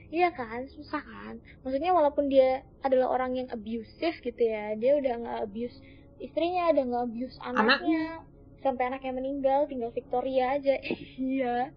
Iya 0.09 0.33
kan, 0.33 0.65
susah 0.73 1.05
kan. 1.05 1.37
Maksudnya 1.61 1.93
walaupun 1.93 2.33
dia 2.33 2.65
adalah 2.81 3.13
orang 3.13 3.37
yang 3.37 3.49
abusive 3.53 4.17
gitu 4.25 4.41
ya, 4.41 4.73
dia 4.81 4.97
udah 4.97 5.15
nggak 5.21 5.39
abuse 5.45 5.77
istrinya, 6.19 6.73
udah 6.73 6.85
nggak 6.89 7.05
abuse 7.13 7.37
anaknya, 7.45 7.61
anaknya, 7.61 8.05
sampai 8.65 8.85
anaknya 8.89 9.13
meninggal, 9.13 9.61
tinggal 9.69 9.93
Victoria 9.93 10.57
aja. 10.57 10.81
iya, 11.21 11.71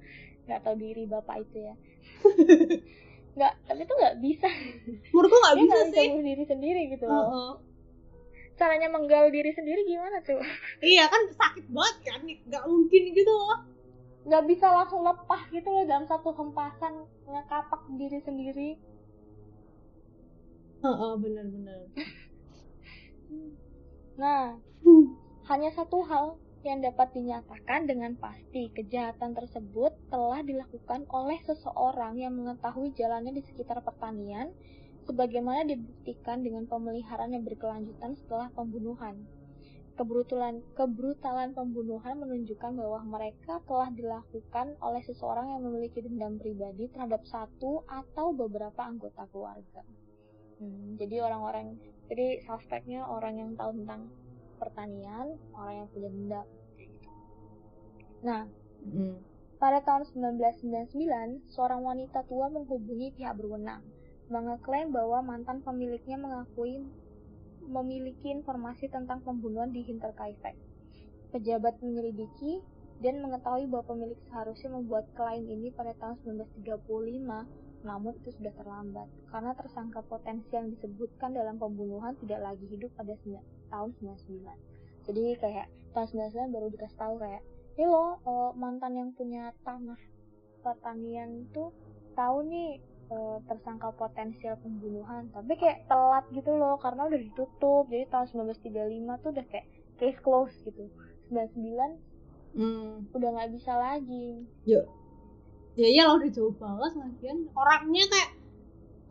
nggak 0.48 0.60
tahu 0.64 0.76
diri 0.80 1.04
bapak 1.12 1.44
itu 1.44 1.58
ya. 1.60 1.76
nggak, 3.36 3.54
tapi 3.68 3.82
itu 3.84 3.94
nggak 4.00 4.18
bisa. 4.24 4.48
Menurutku 5.12 5.38
nggak 5.38 5.58
bisa 5.60 5.76
gak 5.76 5.88
sih. 5.92 5.92
Bisa 5.92 6.12
bunuh 6.16 6.26
diri 6.32 6.44
sendiri 6.48 6.82
gitu 6.96 7.06
loh. 7.12 7.20
Uh 7.20 7.28
-uh. 7.28 7.54
Caranya 8.56 8.88
menggal 8.94 9.28
diri 9.28 9.52
sendiri 9.52 9.84
gimana 9.84 10.24
tuh? 10.24 10.40
iya 10.80 11.10
kan 11.12 11.20
sakit 11.36 11.68
banget 11.68 11.96
kan, 12.08 12.20
nggak 12.24 12.64
mungkin 12.64 13.02
gitu 13.12 13.32
loh 13.32 13.81
nggak 14.22 14.46
bisa 14.46 14.70
langsung 14.70 15.02
lepas 15.02 15.50
gitu 15.50 15.66
loh 15.66 15.86
dalam 15.90 16.06
satu 16.06 16.30
hempasan 16.38 17.06
ngekapak 17.26 17.82
diri 17.98 18.20
sendiri. 18.22 18.70
Oh, 20.82 20.98
oh 20.98 21.14
benar-benar 21.14 21.94
nah 24.22 24.58
hanya 25.46 25.70
satu 25.78 26.02
hal 26.10 26.42
yang 26.66 26.82
dapat 26.82 27.14
dinyatakan 27.14 27.86
dengan 27.86 28.18
pasti 28.18 28.70
kejahatan 28.74 29.38
tersebut 29.38 29.94
telah 30.10 30.42
dilakukan 30.42 31.06
oleh 31.10 31.38
seseorang 31.46 32.18
yang 32.18 32.34
mengetahui 32.34 32.94
jalannya 32.98 33.34
di 33.34 33.46
sekitar 33.46 33.82
pertanian 33.86 34.50
sebagaimana 35.06 35.70
dibuktikan 35.70 36.42
dengan 36.42 36.66
pemeliharaan 36.66 37.34
yang 37.34 37.46
berkelanjutan 37.46 38.18
setelah 38.18 38.50
pembunuhan 38.54 39.22
kebrutalan 40.00 40.64
kebrutalan 40.74 41.52
pembunuhan 41.52 42.16
menunjukkan 42.20 42.72
bahwa 42.74 43.00
mereka 43.04 43.60
telah 43.68 43.92
dilakukan 43.92 44.76
oleh 44.80 45.02
seseorang 45.04 45.52
yang 45.52 45.62
memiliki 45.68 46.00
dendam 46.00 46.40
pribadi 46.40 46.88
terhadap 46.90 47.22
satu 47.28 47.84
atau 47.86 48.32
beberapa 48.32 48.82
anggota 48.82 49.28
keluarga. 49.30 49.84
Hmm, 50.62 50.96
jadi 50.96 51.26
orang-orang, 51.26 51.76
jadi 52.06 52.46
suspeknya 52.46 53.04
orang 53.10 53.42
yang 53.42 53.52
tahu 53.58 53.74
tentang 53.82 54.14
pertanian, 54.62 55.42
orang 55.58 55.74
yang 55.84 55.88
punya 55.90 56.10
dendam. 56.14 56.48
Nah, 58.22 58.42
hmm. 58.86 59.16
pada 59.58 59.82
tahun 59.82 60.06
1999, 60.06 61.50
seorang 61.50 61.82
wanita 61.82 62.22
tua 62.30 62.54
menghubungi 62.54 63.18
pihak 63.18 63.34
berwenang, 63.34 63.82
mengeklaim 64.30 64.94
bahwa 64.94 65.26
mantan 65.26 65.66
pemiliknya 65.66 66.22
mengakui 66.22 66.86
memiliki 67.68 68.34
informasi 68.34 68.90
tentang 68.90 69.22
pembunuhan 69.22 69.70
di 69.70 69.86
Hinterkaifeck. 69.86 70.58
Pejabat 71.32 71.80
menyelidiki 71.80 72.60
dan 73.02 73.18
mengetahui 73.22 73.66
bahwa 73.70 73.98
pemilik 73.98 74.20
seharusnya 74.30 74.70
membuat 74.78 75.10
klaim 75.18 75.48
ini 75.50 75.74
pada 75.74 75.98
tahun 75.98 76.22
1935, 76.22 77.82
namun 77.82 78.14
itu 78.22 78.30
sudah 78.38 78.54
terlambat 78.54 79.10
karena 79.34 79.58
tersangka 79.58 80.06
potensial 80.06 80.70
yang 80.70 80.78
disebutkan 80.78 81.34
dalam 81.34 81.58
pembunuhan 81.58 82.14
tidak 82.22 82.46
lagi 82.46 82.66
hidup 82.70 82.94
pada 82.94 83.18
tahun 83.74 83.90
99. 83.98 85.10
Jadi 85.10 85.24
kayak 85.42 85.68
tahun 85.98 86.08
99 86.30 86.54
baru 86.54 86.68
dikasih 86.70 87.00
tahu 87.02 87.16
kayak, 87.18 87.42
ini 87.74 87.90
uh, 87.90 88.54
mantan 88.54 88.94
yang 88.94 89.10
punya 89.18 89.50
tanah 89.66 89.98
pertanian 90.62 91.50
tuh 91.50 91.74
tahu 92.14 92.46
nih 92.46 92.78
uh, 93.12 93.38
tersangka 93.46 93.92
potensial 94.00 94.56
pembunuhan 94.64 95.28
tapi 95.36 95.60
kayak 95.60 95.86
telat 95.92 96.26
gitu 96.32 96.56
loh 96.56 96.80
karena 96.80 97.12
udah 97.12 97.20
ditutup. 97.20 97.84
Jadi 97.92 98.08
tahun 98.08 98.28
1935 98.64 99.22
tuh 99.22 99.30
udah 99.36 99.46
kayak 99.52 99.68
case 100.00 100.20
close 100.24 100.56
gitu. 100.64 100.88
99 101.30 102.58
hmm. 102.58 103.16
udah 103.16 103.30
nggak 103.36 103.52
bisa 103.56 103.72
lagi. 103.76 104.48
Ya. 104.64 104.82
Ya 105.80 105.88
iya 105.88 106.04
lah 106.08 106.20
udah 106.20 106.32
jauh 106.32 106.56
banget 106.56 106.92
lagian. 107.00 107.38
Orangnya 107.56 108.04
kayak 108.12 108.32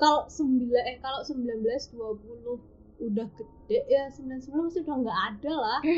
kalau 0.00 0.24
sembilan 0.28 0.82
eh 0.88 0.96
kalau 1.04 1.20
sembilan 1.24 1.58
belas 1.60 1.84
dua 1.92 2.16
puluh 2.16 2.58
udah 3.00 3.28
gede 3.32 3.80
ya 3.88 4.12
sembilan 4.12 4.40
sembilan 4.44 4.64
pasti 4.68 4.80
udah 4.84 4.96
nggak 5.00 5.20
ada 5.32 5.52
lah. 5.56 5.80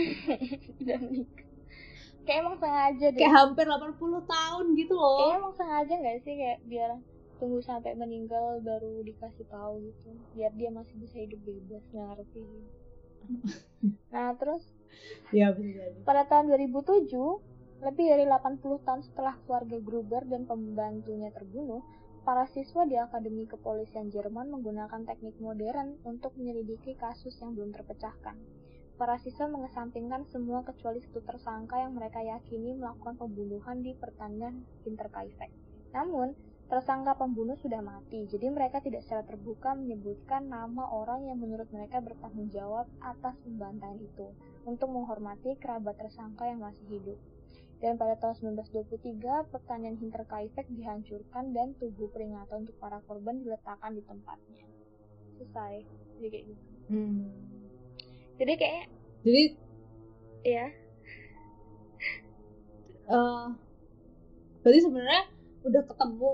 Kayak 2.23 2.39
emang 2.47 2.57
sengaja 2.63 3.07
deh. 3.11 3.19
Kayak 3.19 3.35
hampir 3.35 3.67
80 3.67 3.99
tahun 4.31 4.65
gitu 4.79 4.95
loh. 4.95 5.19
Kayak 5.19 5.39
emang 5.43 5.55
sengaja 5.59 5.95
nggak 5.99 6.19
sih 6.23 6.35
kayak 6.39 6.59
biar 6.71 6.91
tunggu 7.43 7.59
sampai 7.59 7.99
meninggal 7.99 8.63
baru 8.63 9.03
dikasih 9.03 9.43
tahu 9.51 9.83
gitu 9.83 10.15
biar 10.39 10.55
dia 10.55 10.71
masih 10.71 10.95
bisa 11.03 11.19
hidup 11.19 11.43
bebas 11.43 11.83
nggak 11.91 12.07
ngerti 12.15 12.43
nah 14.15 14.31
terus 14.39 14.63
ya 15.35 15.51
pada 16.07 16.23
tahun 16.31 16.55
2007 16.55 17.11
lebih 17.83 18.07
dari 18.15 18.25
80 18.31 18.87
tahun 18.87 19.03
setelah 19.03 19.35
keluarga 19.43 19.83
Gruber 19.83 20.23
dan 20.31 20.47
pembantunya 20.47 21.35
terbunuh 21.35 21.83
para 22.23 22.47
siswa 22.47 22.87
di 22.87 22.95
Akademi 22.95 23.51
Kepolisian 23.51 24.15
Jerman 24.15 24.55
menggunakan 24.55 25.03
teknik 25.03 25.35
modern 25.43 25.99
untuk 26.07 26.31
menyelidiki 26.39 26.95
kasus 26.95 27.35
yang 27.43 27.59
belum 27.59 27.75
terpecahkan. 27.75 28.39
Para 28.95 29.19
siswa 29.19 29.51
mengesampingkan 29.51 30.31
semua 30.31 30.63
kecuali 30.63 31.03
satu 31.03 31.27
tersangka 31.27 31.83
yang 31.83 31.99
mereka 31.99 32.23
yakini 32.23 32.79
melakukan 32.79 33.19
pembunuhan 33.19 33.83
di 33.83 33.99
pertanian 33.99 34.63
Interkaifeck. 34.87 35.51
Namun, 35.91 36.39
Tersangka 36.73 37.13
pembunuh 37.21 37.53
sudah 37.61 37.85
mati, 37.85 38.25
jadi 38.33 38.49
mereka 38.49 38.81
tidak 38.81 39.05
secara 39.05 39.21
terbuka 39.29 39.77
menyebutkan 39.77 40.49
nama 40.49 40.89
orang 40.89 41.29
yang 41.29 41.37
menurut 41.37 41.69
mereka 41.69 42.01
bertanggung 42.01 42.49
jawab 42.49 42.89
atas 43.05 43.37
pembantaian 43.45 44.01
itu, 44.01 44.33
untuk 44.65 44.89
menghormati 44.89 45.53
kerabat 45.61 46.01
tersangka 46.01 46.49
yang 46.49 46.65
masih 46.65 46.81
hidup. 46.89 47.21
Dan 47.85 48.01
pada 48.01 48.17
tahun 48.17 48.57
1923, 48.57 49.53
pertanian 49.53 50.01
Hinterkaifeck 50.01 50.65
dihancurkan 50.73 51.53
dan 51.53 51.77
tubuh 51.77 52.09
peringatan 52.09 52.65
untuk 52.65 52.79
para 52.81 53.05
korban 53.05 53.45
diletakkan 53.45 53.93
di 53.93 54.01
tempatnya. 54.09 54.65
Selesai. 55.37 55.85
Jadi 56.17 56.27
kayak 56.33 56.45
gitu. 56.57 56.65
Hmm. 56.89 57.29
Jadi 58.41 58.53
kayak 58.57 58.85
Jadi 59.29 59.43
ya, 60.41 60.67
eh 63.13 63.47
berarti 64.65 64.81
sebenarnya 64.81 65.23
udah 65.69 65.83
ketemu 65.85 66.33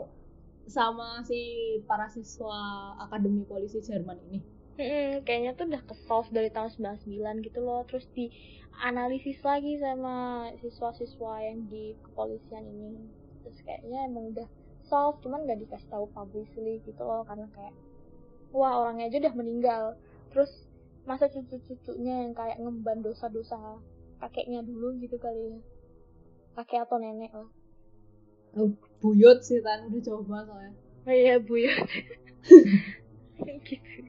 sama 0.69 1.25
si 1.25 1.41
para 1.89 2.13
siswa 2.13 2.93
Akademi 3.01 3.43
Polisi 3.49 3.81
Jerman 3.81 4.21
ini. 4.29 4.39
mm, 4.79 5.25
kayaknya 5.27 5.57
tuh 5.59 5.67
udah 5.67 5.83
ke-solve 5.89 6.29
dari 6.31 6.53
tahun 6.53 6.71
99 6.77 7.47
gitu 7.49 7.59
loh. 7.65 7.83
Terus 7.89 8.07
dianalisis 8.13 9.41
lagi 9.43 9.81
sama 9.81 10.47
siswa-siswa 10.61 11.33
yang 11.43 11.67
di 11.73 11.97
kepolisian 12.05 12.63
ini. 12.69 13.09
Terus 13.43 13.59
kayaknya 13.65 13.99
emang 14.07 14.37
udah 14.37 14.49
solve, 14.87 15.19
cuman 15.25 15.49
nggak 15.49 15.67
dikasih 15.67 15.89
tahu 15.89 16.07
publicly 16.13 16.85
gitu 16.85 17.03
loh 17.03 17.25
karena 17.25 17.49
kayak 17.57 17.75
wah 18.53 18.85
orangnya 18.85 19.09
aja 19.09 19.19
udah 19.25 19.35
meninggal. 19.35 19.85
Terus 20.31 20.53
masa 21.09 21.33
cucu-cucunya 21.33 22.29
yang 22.29 22.37
kayak 22.37 22.61
ngemban 22.61 23.01
dosa-dosa 23.01 23.57
kakeknya 24.21 24.61
dulu 24.63 25.01
gitu 25.01 25.17
kali 25.17 25.57
ya. 25.57 25.59
Kakek 26.61 26.85
atau 26.85 27.01
nenek 27.01 27.33
lah. 27.33 27.58
Oh, 28.57 28.73
buyut 29.03 29.45
sih 29.45 29.61
kan 29.61 29.91
udah 29.91 30.03
coba 30.05 30.37
soalnya. 30.49 30.73
Oh 31.09 31.15
iya 31.15 31.35
bu 31.41 31.55
ya. 31.67 31.75
gitu. 33.67 34.01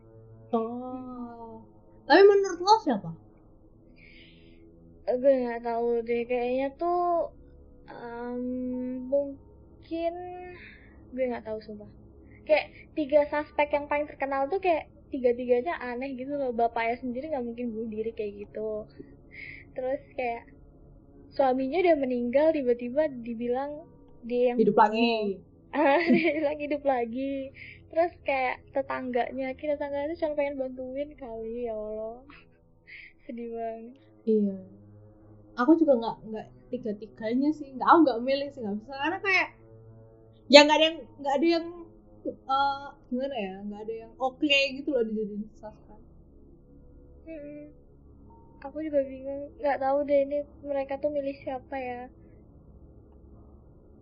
Oh. 0.56 1.63
Tapi 2.08 2.21
menurut 2.25 2.60
lo 2.63 2.75
siapa? 2.82 3.12
gue 5.17 5.34
nggak 5.41 5.65
tahu 5.65 6.06
deh 6.06 6.21
kayaknya 6.30 6.69
tuh 6.78 7.34
em, 7.89 8.43
mungkin 9.10 10.13
gue 11.10 11.25
nggak 11.34 11.49
tahu 11.49 11.58
sumpah 11.65 11.89
kayak 12.45 12.93
tiga 12.93 13.25
suspek 13.25 13.73
yang 13.73 13.89
paling 13.89 14.06
terkenal 14.06 14.45
tuh 14.45 14.62
kayak 14.62 14.86
tiga 15.10 15.34
tiganya 15.34 15.73
aneh 15.82 16.13
gitu 16.13 16.38
loh 16.38 16.54
bapaknya 16.54 17.02
sendiri 17.02 17.34
nggak 17.34 17.45
mungkin 17.45 17.73
bunuh 17.73 17.89
diri 17.89 18.12
kayak 18.13 18.45
gitu 18.45 18.86
terus 19.73 20.02
kayak 20.13 20.45
suaminya 21.34 21.82
udah 21.82 21.97
meninggal 21.97 22.54
tiba-tiba 22.54 23.10
dibilang 23.10 23.86
dia 24.25 24.53
yang 24.53 24.58
Hidup 24.60 24.75
lagi. 24.77 25.39
dia 26.13 26.32
bilang 26.41 26.60
hidup 26.60 26.84
lagi 26.84 27.53
terus 27.89 28.13
kayak 28.21 28.62
tetangganya 28.69 29.53
kita 29.58 29.73
tetangganya 29.77 30.13
tuh 30.13 30.19
cuma 30.21 30.38
pengen 30.38 30.62
bantuin 30.62 31.10
kali 31.17 31.65
ya 31.65 31.73
allah 31.73 32.21
sedih 33.25 33.49
banget 33.53 33.97
Iya. 34.29 34.58
Aku 35.58 35.71
juga 35.75 35.93
nggak 35.97 36.17
nggak 36.29 36.47
tiga 36.69 36.91
tiganya 37.01 37.49
sih. 37.49 37.73
Nggak 37.73 37.88
aku 37.89 37.99
nggak 38.05 38.19
milih 38.21 38.47
sih 38.53 38.62
nggak 38.62 38.77
bisa 38.77 38.93
karena 38.93 39.17
kayak 39.25 39.47
ya 40.49 40.60
nggak 40.65 40.77
ada 40.77 40.86
yang 40.86 40.97
nggak 41.17 41.36
ada 41.39 41.47
yang 41.47 41.65
eh, 42.29 42.86
gimana 43.10 43.36
ya 43.36 43.53
nggak 43.65 43.82
ada 43.89 43.93
yang 44.05 44.12
oke 44.21 44.60
gitu 44.77 44.89
loh 44.93 45.03
dijadiin. 45.08 45.43
Mm-mm. 47.29 47.62
Aku 48.60 48.77
juga 48.84 48.99
bingung, 49.08 49.55
nggak 49.63 49.79
tahu 49.79 49.97
deh 50.03 50.19
ini 50.27 50.39
mereka 50.67 50.99
tuh 50.99 51.10
milih 51.10 51.36
siapa 51.41 51.75
ya. 51.79 52.01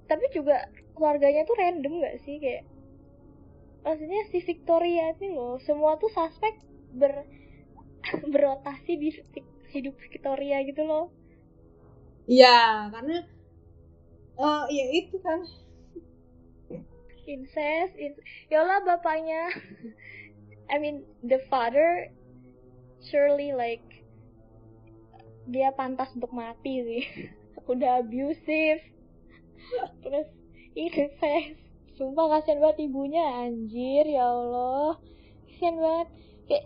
Tapi 0.07 0.25
juga 0.31 0.67
keluarganya 0.95 1.43
tuh 1.43 1.55
random 1.59 1.93
nggak 2.01 2.17
sih 2.23 2.39
kayak, 2.39 2.63
maksudnya 3.83 4.21
si 4.31 4.39
Victoria 4.43 5.13
ini 5.19 5.35
loh, 5.35 5.59
semua 5.61 5.99
tuh 5.99 6.09
suspek 6.09 6.55
ber 6.95 7.27
berotasi 8.33 8.95
di 8.97 9.09
hidup 9.75 9.95
Victoria 9.99 10.63
gitu 10.63 10.83
loh. 10.87 11.11
Iya 12.27 12.91
karena 12.91 13.23
eh 14.37 14.63
ya 14.71 14.85
itu 14.95 15.17
kan 15.23 15.43
Incest, 17.27 17.91
in- 17.99 18.23
Yola 18.47 18.79
bapaknya, 18.87 19.51
I 20.71 20.79
mean 20.79 21.03
the 21.19 21.43
father 21.51 22.07
surely 23.03 23.51
like 23.51 23.83
dia 25.47 25.75
pantas 25.75 26.11
untuk 26.15 26.31
mati 26.31 26.83
sih. 26.87 27.03
Udah 27.71 27.99
abusive. 27.99 28.79
Terus 30.01 30.27
incest. 30.73 31.57
Sumpah 31.97 32.29
kasihan 32.29 32.61
banget 32.61 32.85
ibunya 32.85 33.23
anjir 33.41 34.05
ya 34.05 34.25
Allah. 34.25 35.01
Kasihan 35.49 35.75
banget. 35.77 36.07
Kayak 36.45 36.65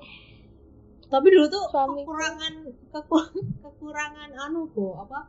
tapi 1.08 1.28
dulu 1.28 1.44
tuh 1.48 1.64
Suamiku. 1.68 2.08
kekurangan 2.08 2.54
keku- 2.88 3.32
kekurangan 3.60 4.30
anu 4.32 4.64
kok 4.72 4.96
apa 5.04 5.28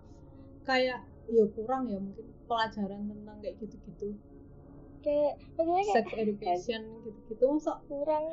kayak 0.62 1.02
ya 1.26 1.44
kurang 1.58 1.90
ya 1.90 1.98
mungkin 1.98 2.22
pelajaran 2.46 3.02
tentang 3.10 3.36
kayak 3.42 3.58
gitu-gitu 3.58 4.14
kayak 5.02 5.42
maksudnya 5.58 5.82
kayak 5.82 5.94
sex 5.98 6.06
education 6.14 6.80
gitu-gitu 7.02 7.44
masa 7.50 7.82
kurang 7.90 8.24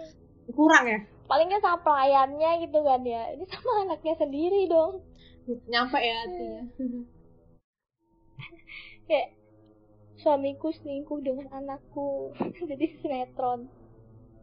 kurang 0.53 0.85
ya 0.85 0.99
palingnya 1.25 1.57
sama 1.57 1.81
pelayannya 1.81 2.51
gitu 2.69 2.79
kan 2.85 3.01
ya. 3.01 3.33
Ini 3.33 3.45
sama 3.49 3.71
anaknya 3.85 4.13
sendiri 4.13 4.69
dong. 4.69 5.01
nyampe 5.65 5.97
ya 5.97 6.15
artinya 6.29 6.61
Kayak 9.09 9.29
suamiku 10.21 10.69
selingkuh 10.77 11.19
dengan 11.27 11.47
anakku. 11.59 12.09
Jadi 12.69 12.85
sinetron. 13.01 13.61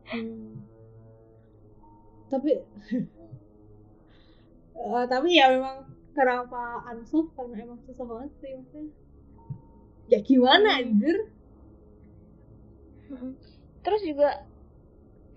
Hmm. 0.06 0.62
tapi 2.30 2.50
Eh, 4.76 5.04
tapi 5.12 5.28
ya 5.38 5.46
memang 5.54 5.76
kenapa 6.16 6.84
ansos 6.90 7.26
karena 7.36 7.56
emang 7.64 7.80
susah 7.88 8.04
banget 8.06 8.30
sih 8.40 8.52
maksudnya 8.56 8.92
ya 10.10 10.18
gimana 10.22 10.68
Hmm. 10.68 10.80
anjir 10.80 11.16
Mm-mm. 13.10 13.32
Terus 13.84 14.02
juga 14.06 14.28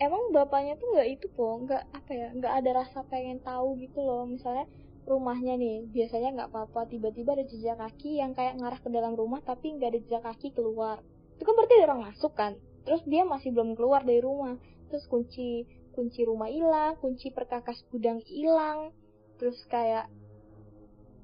emang 0.05 0.23
bapaknya 0.35 0.73
tuh 0.81 0.87
nggak 0.95 1.09
itu 1.15 1.27
po, 1.37 1.45
nggak 1.63 1.83
apa 1.97 2.11
ya, 2.21 2.27
nggak 2.37 2.53
ada 2.59 2.71
rasa 2.83 2.99
pengen 3.11 3.39
tahu 3.49 3.67
gitu 3.83 3.99
loh. 4.07 4.23
Misalnya 4.33 4.65
rumahnya 5.09 5.57
nih, 5.57 5.89
biasanya 5.89 6.29
nggak 6.37 6.49
apa-apa, 6.53 6.85
tiba-tiba 6.87 7.33
ada 7.33 7.45
jejak 7.49 7.77
kaki 7.81 8.21
yang 8.21 8.37
kayak 8.37 8.61
ngarah 8.61 8.79
ke 8.79 8.89
dalam 8.93 9.17
rumah 9.17 9.41
tapi 9.41 9.73
nggak 9.75 9.89
ada 9.89 9.99
jejak 10.05 10.23
kaki 10.23 10.53
keluar. 10.53 11.01
Itu 11.35 11.43
kan 11.43 11.53
berarti 11.57 11.73
ada 11.81 11.85
orang 11.89 12.03
masuk 12.13 12.33
kan. 12.37 12.53
Terus 12.85 13.01
dia 13.09 13.25
masih 13.25 13.49
belum 13.51 13.73
keluar 13.73 14.05
dari 14.05 14.21
rumah. 14.21 14.55
Terus 14.93 15.05
kunci 15.09 15.65
kunci 15.97 16.21
rumah 16.23 16.47
hilang, 16.47 16.95
kunci 17.01 17.33
perkakas 17.33 17.81
gudang 17.89 18.21
hilang. 18.23 18.93
Terus 19.41 19.57
kayak 19.67 20.07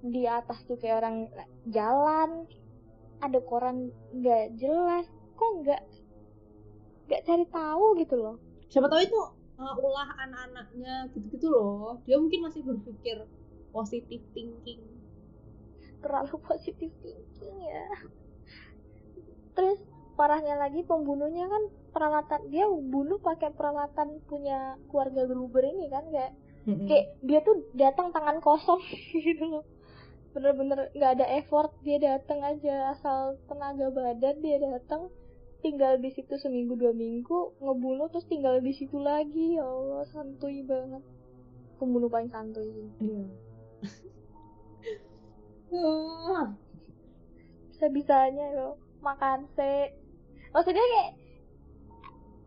di 0.02 0.26
atas 0.26 0.66
tuh 0.66 0.82
kayak 0.82 1.06
orang 1.06 1.30
jalan, 1.70 2.50
ada 3.22 3.40
koran 3.46 3.94
nggak 4.12 4.58
jelas. 4.60 5.06
Kok 5.36 5.52
nggak 5.64 5.82
nggak 7.06 7.22
cari 7.22 7.46
tahu 7.54 7.86
gitu 8.02 8.16
loh 8.18 8.36
siapa 8.70 8.90
tahu 8.90 9.02
itu 9.06 9.20
uh, 9.62 9.76
ulah 9.78 10.10
anak-anaknya 10.26 11.06
gitu-gitu 11.14 11.48
loh 11.54 12.02
dia 12.04 12.18
mungkin 12.18 12.50
masih 12.50 12.66
berpikir 12.66 13.22
positive 13.76 14.24
thinking. 14.32 14.80
Terlalu 16.00 16.40
positif 16.48 16.88
thinking 17.04 17.56
ya. 17.68 17.86
Terus 19.52 19.84
parahnya 20.16 20.56
lagi 20.56 20.88
pembunuhnya 20.88 21.52
kan 21.52 21.64
peralatan 21.92 22.48
dia 22.48 22.72
bunuh 22.72 23.20
pakai 23.20 23.52
peralatan 23.52 24.24
punya 24.32 24.80
keluarga 24.88 25.28
Gruber 25.28 25.64
ini 25.68 25.92
kan 25.92 26.08
kayak 26.08 26.32
kayak 26.66 27.08
dia 27.22 27.40
tuh 27.44 27.68
datang 27.76 28.16
tangan 28.16 28.40
kosong 28.40 28.80
gitu 29.28 29.44
loh. 29.44 29.66
Bener-bener 30.32 30.92
nggak 30.96 31.12
ada 31.20 31.26
effort 31.40 31.72
dia 31.84 32.00
datang 32.00 32.44
aja 32.44 32.96
asal 32.96 33.40
tenaga 33.48 33.92
badan 33.92 34.40
dia 34.40 34.60
datang 34.60 35.12
tinggal 35.64 35.98
di 35.98 36.12
situ 36.12 36.36
seminggu 36.38 36.76
dua 36.76 36.92
minggu 36.92 37.58
ngebunuh 37.60 38.08
terus 38.12 38.28
tinggal 38.28 38.60
di 38.60 38.72
situ 38.76 39.00
lagi. 39.00 39.60
Ya 39.60 39.68
Allah 39.68 40.04
santuy 40.12 40.64
banget. 40.64 41.04
Pembunuh 41.76 42.08
paling 42.08 42.32
santuy. 42.32 42.72
Iya. 43.00 43.45
Bisa 47.72 47.86
bisanya 47.90 48.46
loh 48.54 48.76
makan 49.02 49.46
se. 49.52 49.92
Maksudnya 50.50 50.82
kayak 50.82 51.10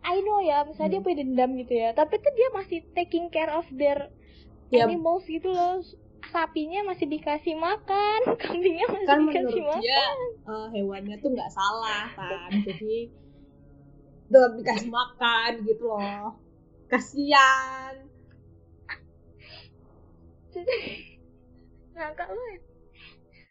I 0.01 0.25
know 0.25 0.41
ya 0.41 0.65
misalnya 0.65 0.97
dia 0.97 1.01
Hmm. 1.01 1.07
punya 1.07 1.19
dendam 1.21 1.51
gitu 1.57 1.73
ya. 1.75 1.93
Tapi 1.93 2.17
tuh 2.17 2.33
dia 2.33 2.49
masih 2.51 2.79
taking 2.93 3.29
care 3.29 3.53
of 3.53 3.69
their 3.71 4.09
Ya. 4.69 4.85
animals 4.85 5.25
gitu 5.25 5.49
loh. 5.49 5.81
Sapinya 6.29 6.85
masih 6.85 7.09
dikasih 7.09 7.57
makan 7.57 8.21
kambingnya 8.43 8.85
masih 8.89 9.07
kan 9.07 9.19
dikasih 9.25 9.45
menurut 9.49 9.65
makan. 9.65 9.81
dia 9.81 10.03
uh, 10.45 10.67
hewannya 10.69 11.17
tuh 11.19 11.31
nggak 11.33 11.51
salah 11.51 12.05
kan. 12.13 12.51
Jadi 12.65 13.09
tetap 14.29 14.53
dikasih 14.57 14.89
makan 14.89 15.51
gitu 15.65 15.85
loh. 15.85 16.37
Kasian 16.89 18.09
ngakak 21.99 22.29
banget 22.31 22.63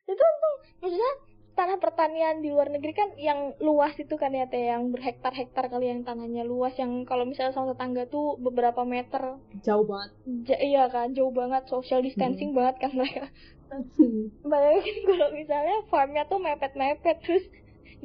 itu 0.08 0.24
tuh 0.44 0.56
maksudnya 0.82 1.12
tanah 1.58 1.78
pertanian 1.82 2.38
di 2.46 2.54
luar 2.54 2.70
negeri 2.70 2.94
kan 2.94 3.10
yang 3.18 3.40
luas 3.60 3.98
itu 3.98 4.14
kan 4.22 4.30
ya 4.30 4.46
teh 4.46 4.70
yang 4.72 4.94
berhektar-hektar 4.94 5.74
kali 5.74 5.90
yang 5.90 6.06
tanahnya 6.06 6.46
luas 6.46 6.78
yang 6.78 7.02
kalau 7.10 7.26
misalnya 7.26 7.58
sama 7.58 7.74
tetangga 7.74 8.06
tuh 8.14 8.38
beberapa 8.38 8.86
meter. 8.86 9.42
Jauh 9.66 9.84
banget. 9.90 10.12
Ja- 10.48 10.62
iya 10.62 10.84
kan 10.94 11.18
jauh 11.18 11.34
banget 11.34 11.66
social 11.74 12.06
distancing 12.06 12.54
banget 12.54 12.76
kan 12.78 12.92
mereka. 12.94 13.26
Bayangin 14.52 14.98
kalau 15.10 15.28
misalnya 15.34 15.76
farmnya 15.92 16.24
tuh 16.30 16.40
mepet-mepet 16.40 17.18
terus 17.26 17.44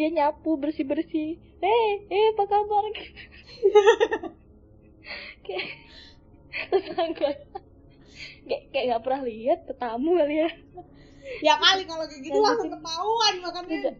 dia 0.00 0.09
nyapu 0.09 0.57
bersih-bersih. 0.57 1.37
Eh 1.61 1.92
eh 2.09 2.26
apa 2.33 2.44
kabar? 2.48 2.85
Kayak 5.44 5.68
tetangga 6.70 7.31
kayak 8.53 8.69
kayak 8.69 8.85
nggak 8.93 9.05
pernah 9.09 9.23
lihat 9.25 9.65
tetamu 9.65 10.21
kali 10.21 10.37
ya. 10.45 10.51
Ya 11.41 11.57
kali 11.57 11.88
kalau 11.88 12.05
kayak 12.05 12.29
gitu 12.29 12.37
langsung 12.45 12.69
mungkin- 12.69 12.85
ketahuan 12.85 13.35
makanya. 13.41 13.73
Tidak. 13.73 13.97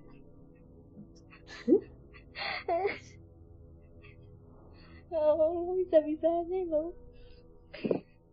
oh 5.17 5.73
bisa-bisanya 5.79 6.61
loh. 6.69 6.93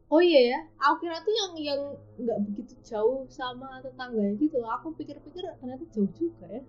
Oh 0.09 0.21
iya 0.25 0.57
ya 0.57 0.59
aku 0.81 1.05
kira 1.05 1.21
tuh 1.21 1.29
yang 1.31 1.53
yang 1.61 1.81
nggak 2.17 2.39
begitu 2.49 2.73
jauh 2.81 3.29
sama 3.29 3.77
tetangganya 3.85 4.33
gitu 4.41 4.57
aku 4.65 4.89
pikir-pikir 4.97 5.45
ternyata 5.61 5.85
jauh 5.93 6.09
juga 6.17 6.49
ya. 6.49 6.63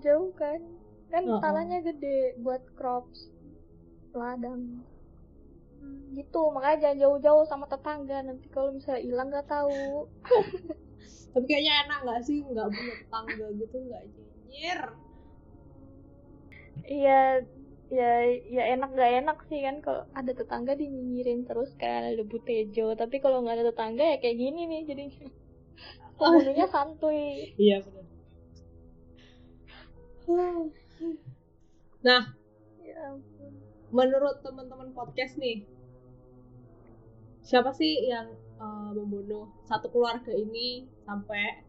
Jauh 0.00 0.30
kan? 0.38 0.62
Kan 1.10 1.26
Oh, 1.26 1.36
oh. 1.36 1.40
tanahnya 1.42 1.82
gede 1.82 2.38
buat 2.40 2.62
crops 2.78 3.34
ladang 4.14 4.86
Hmm, 5.80 6.16
gitu 6.16 6.40
makanya 6.54 6.76
jangan 6.82 6.98
jauh-jauh 7.02 7.44
sama 7.48 7.66
tetangga. 7.68 8.18
Nanti 8.24 8.46
kalau 8.52 8.74
misalnya 8.76 9.02
hilang 9.04 9.28
nggak 9.32 9.48
tahu. 9.48 10.08
Tapi 11.32 11.44
kayaknya 11.44 11.74
enak 11.86 11.98
nggak 12.04 12.20
sih? 12.24 12.38
Nggak 12.44 12.68
punya 12.72 12.94
tetangga 13.00 13.46
gitu 13.60 13.76
nggak 13.86 14.02
nyinyir. 14.08 14.80
Iya, 16.86 17.20
ya 17.86 18.10
ya 18.50 18.62
enak 18.74 18.90
gak 18.98 19.12
enak 19.22 19.38
sih 19.46 19.62
kan 19.62 19.78
kalau 19.78 20.02
ada 20.10 20.32
tetangga 20.34 20.74
dinyinyirin 20.74 21.46
terus 21.46 21.70
kan 21.78 22.02
ada 22.02 22.22
butejo 22.26 22.98
tapi 22.98 23.22
kalau 23.22 23.46
nggak 23.46 23.62
ada 23.62 23.70
tetangga 23.70 24.02
ya 24.02 24.16
kayak 24.18 24.38
gini 24.38 24.60
nih 24.70 24.80
jadinya. 24.86 25.26
Pembunuhnya 26.18 26.66
santuy. 26.70 27.52
Iya 27.60 27.84
benar. 27.84 28.06
Nah. 32.06 32.24
Ya. 32.86 33.04
Menurut 33.96 34.44
teman-teman 34.44 34.92
podcast 34.92 35.40
nih 35.40 35.64
siapa 37.40 37.72
sih 37.72 38.04
yang 38.04 38.28
eh, 38.60 38.90
membunuh 38.92 39.48
satu 39.64 39.88
keluarga 39.88 40.36
ini 40.36 40.84
sampai 41.08 41.64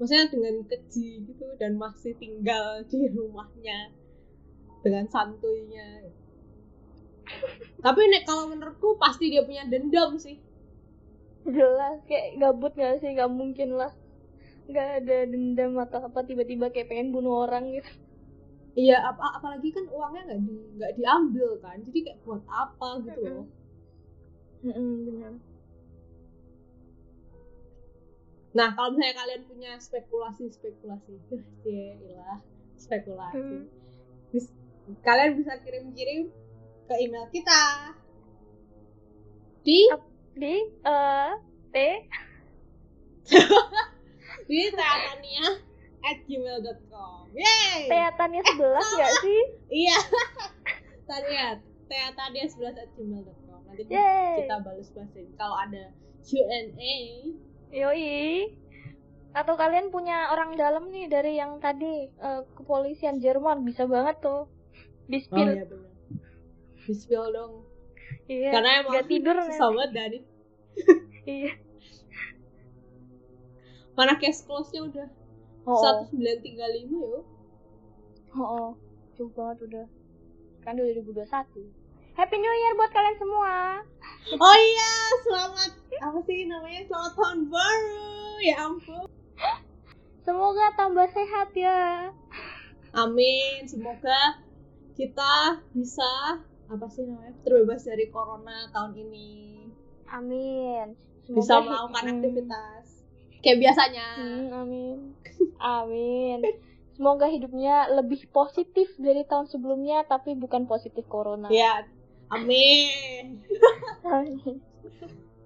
maksudnya 0.00 0.32
dengan 0.32 0.64
keji 0.64 1.28
gitu 1.28 1.46
dan 1.60 1.76
masih 1.76 2.16
tinggal 2.16 2.80
di 2.88 3.12
rumahnya 3.12 3.92
dengan 4.80 5.04
santuinya? 5.12 6.08
Tapi 7.82 8.00
nek 8.06 8.24
kalau 8.24 8.48
menurutku 8.48 8.96
pasti 8.96 9.28
dia 9.28 9.42
punya 9.44 9.68
dendam 9.68 10.16
sih. 10.16 10.38
Jelas 11.44 12.00
kayak 12.06 12.38
gabut 12.38 12.72
gak 12.78 13.02
sih? 13.02 13.12
Nggak 13.12 13.32
mungkin 13.34 13.74
lah. 13.74 13.92
Nggak 14.70 14.88
ada 15.02 15.16
dendam 15.26 15.74
atau 15.82 16.06
apa 16.06 16.22
tiba-tiba 16.22 16.70
kayak 16.70 16.86
pengen 16.86 17.10
bunuh 17.10 17.44
orang 17.44 17.74
gitu 17.74 18.05
iya 18.76 18.96
apa 19.10 19.40
apalagi 19.40 19.68
kan 19.72 19.84
uangnya 19.88 20.22
nggak 20.28 20.40
di 20.44 20.54
nggak 20.76 20.92
diambil 21.00 21.48
kan. 21.64 21.76
Jadi 21.86 21.98
kayak 22.04 22.20
buat 22.24 22.44
apa 22.46 22.88
gitu 23.08 23.20
loh. 23.24 23.46
Mm-mm, 24.64 24.92
benar. 25.08 25.34
Nah, 28.56 28.72
kalau 28.72 28.96
misalnya 28.96 29.16
kalian 29.20 29.42
punya 29.44 29.72
spekulasi-spekulasi, 29.76 31.12
ya 31.68 31.92
ilah, 32.08 32.40
spekulasi. 32.80 33.36
Hmm. 33.36 33.68
Bis- 34.32 34.56
kalian 35.04 35.36
bisa 35.36 35.60
kirim-kirim 35.60 36.32
ke 36.88 36.94
email 37.04 37.28
kita. 37.28 37.92
Di? 39.60 39.80
Di 40.36 40.54
eh 40.88 41.32
t. 41.72 41.76
Di 44.48 44.60
teatania 44.70 45.46
at 46.06 46.18
gmail.com. 46.24 47.34
Yeay! 47.34 47.90
teatannya 47.90 48.42
sebelas 48.46 48.86
nggak 48.86 49.12
sih 49.26 49.42
Iya. 49.68 49.98
Tania, 51.06 51.46
teatania 51.86 52.44
11 52.46 52.78
at 52.78 52.90
gmail.com. 52.94 53.60
Nanti 53.66 53.82
Yeay. 53.90 54.46
kita 54.46 54.56
balas 54.62 54.88
balasin 54.94 55.26
kalau 55.34 55.56
ada 55.58 55.90
Q&A. 56.22 56.94
Yoi. 57.74 58.54
Atau 59.36 59.54
kalian 59.58 59.90
punya 59.92 60.32
orang 60.32 60.56
dalam 60.56 60.88
nih 60.88 61.10
dari 61.10 61.36
yang 61.36 61.58
tadi 61.60 62.08
eh, 62.08 62.42
kepolisian 62.56 63.18
Jerman 63.20 63.66
bisa 63.66 63.84
banget 63.84 64.22
tuh. 64.22 64.48
Di 65.10 65.22
Oh 65.30 65.38
iya 65.42 65.66
benar. 65.66 65.92
Di 66.86 66.94
spill 66.94 67.30
dong. 67.34 67.66
Iya. 68.26 68.50
Karena 68.54 68.70
emang 68.82 68.92
nggak 68.94 69.06
tidur 69.10 69.36
banget 69.38 69.90
Dani. 69.94 70.18
Iya. 71.26 71.52
Mana 73.96 74.14
case 74.20 74.44
close-nya 74.44 74.80
udah 74.86 75.08
Oh, 75.66 75.82
1935 76.08 76.86
yo. 76.86 77.20
oh, 78.32 78.40
oh. 78.40 78.70
Jauh 79.14 79.32
banget 79.32 79.66
udah. 79.66 79.86
Kan 80.60 80.76
2021. 80.76 81.26
Happy 82.12 82.36
New 82.36 82.54
Year 82.54 82.72
buat 82.74 82.90
kalian 82.90 83.16
semua. 83.16 83.82
Oh 84.32 84.56
iya, 84.56 84.92
selamat 85.20 85.70
apa 85.98 86.18
sih 86.22 86.44
namanya? 86.44 86.80
Selamat 86.82 87.12
tahun 87.14 87.40
baru. 87.46 88.08
Ya 88.40 88.56
ampun. 88.62 89.04
Semoga 90.18 90.72
tambah 90.74 91.06
sehat 91.08 91.52
ya. 91.52 92.10
Amin. 92.92 93.64
Semoga 93.64 94.40
kita 94.94 95.34
bisa 95.70 96.40
apa 96.66 96.86
sih 96.88 97.04
namanya? 97.04 97.36
Terbebas 97.42 97.84
dari 97.84 98.08
corona 98.08 98.70
tahun 98.70 98.96
ini. 98.98 99.68
Amin. 100.08 100.96
Bisa 101.26 101.58
Semoga- 101.58 101.66
melakukan 101.84 102.02
Hmm. 102.02 102.12
aktivitas 102.14 102.86
kayak 103.46 103.62
biasanya. 103.62 104.06
Hmm, 104.18 104.50
amin. 104.50 104.98
Amin. 105.62 106.38
Semoga 106.98 107.30
hidupnya 107.30 107.86
lebih 107.94 108.26
positif 108.34 108.90
dari 108.98 109.22
tahun 109.22 109.46
sebelumnya 109.46 110.02
tapi 110.10 110.34
bukan 110.34 110.66
positif 110.66 111.06
corona. 111.06 111.46
Ya, 111.46 111.86
amin. 112.34 113.46
Amin. 114.02 114.58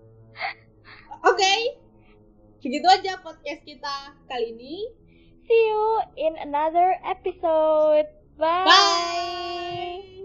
Oke. 1.29 1.55
Segitu 2.65 2.87
aja 2.89 3.21
podcast 3.21 3.61
kita 3.69 4.17
kali 4.25 4.57
ini. 4.57 4.89
See 5.45 5.63
you 5.69 5.85
in 6.17 6.39
another 6.41 6.97
episode. 7.05 8.09
Bye. 8.39 8.65
Bye. 8.65 10.20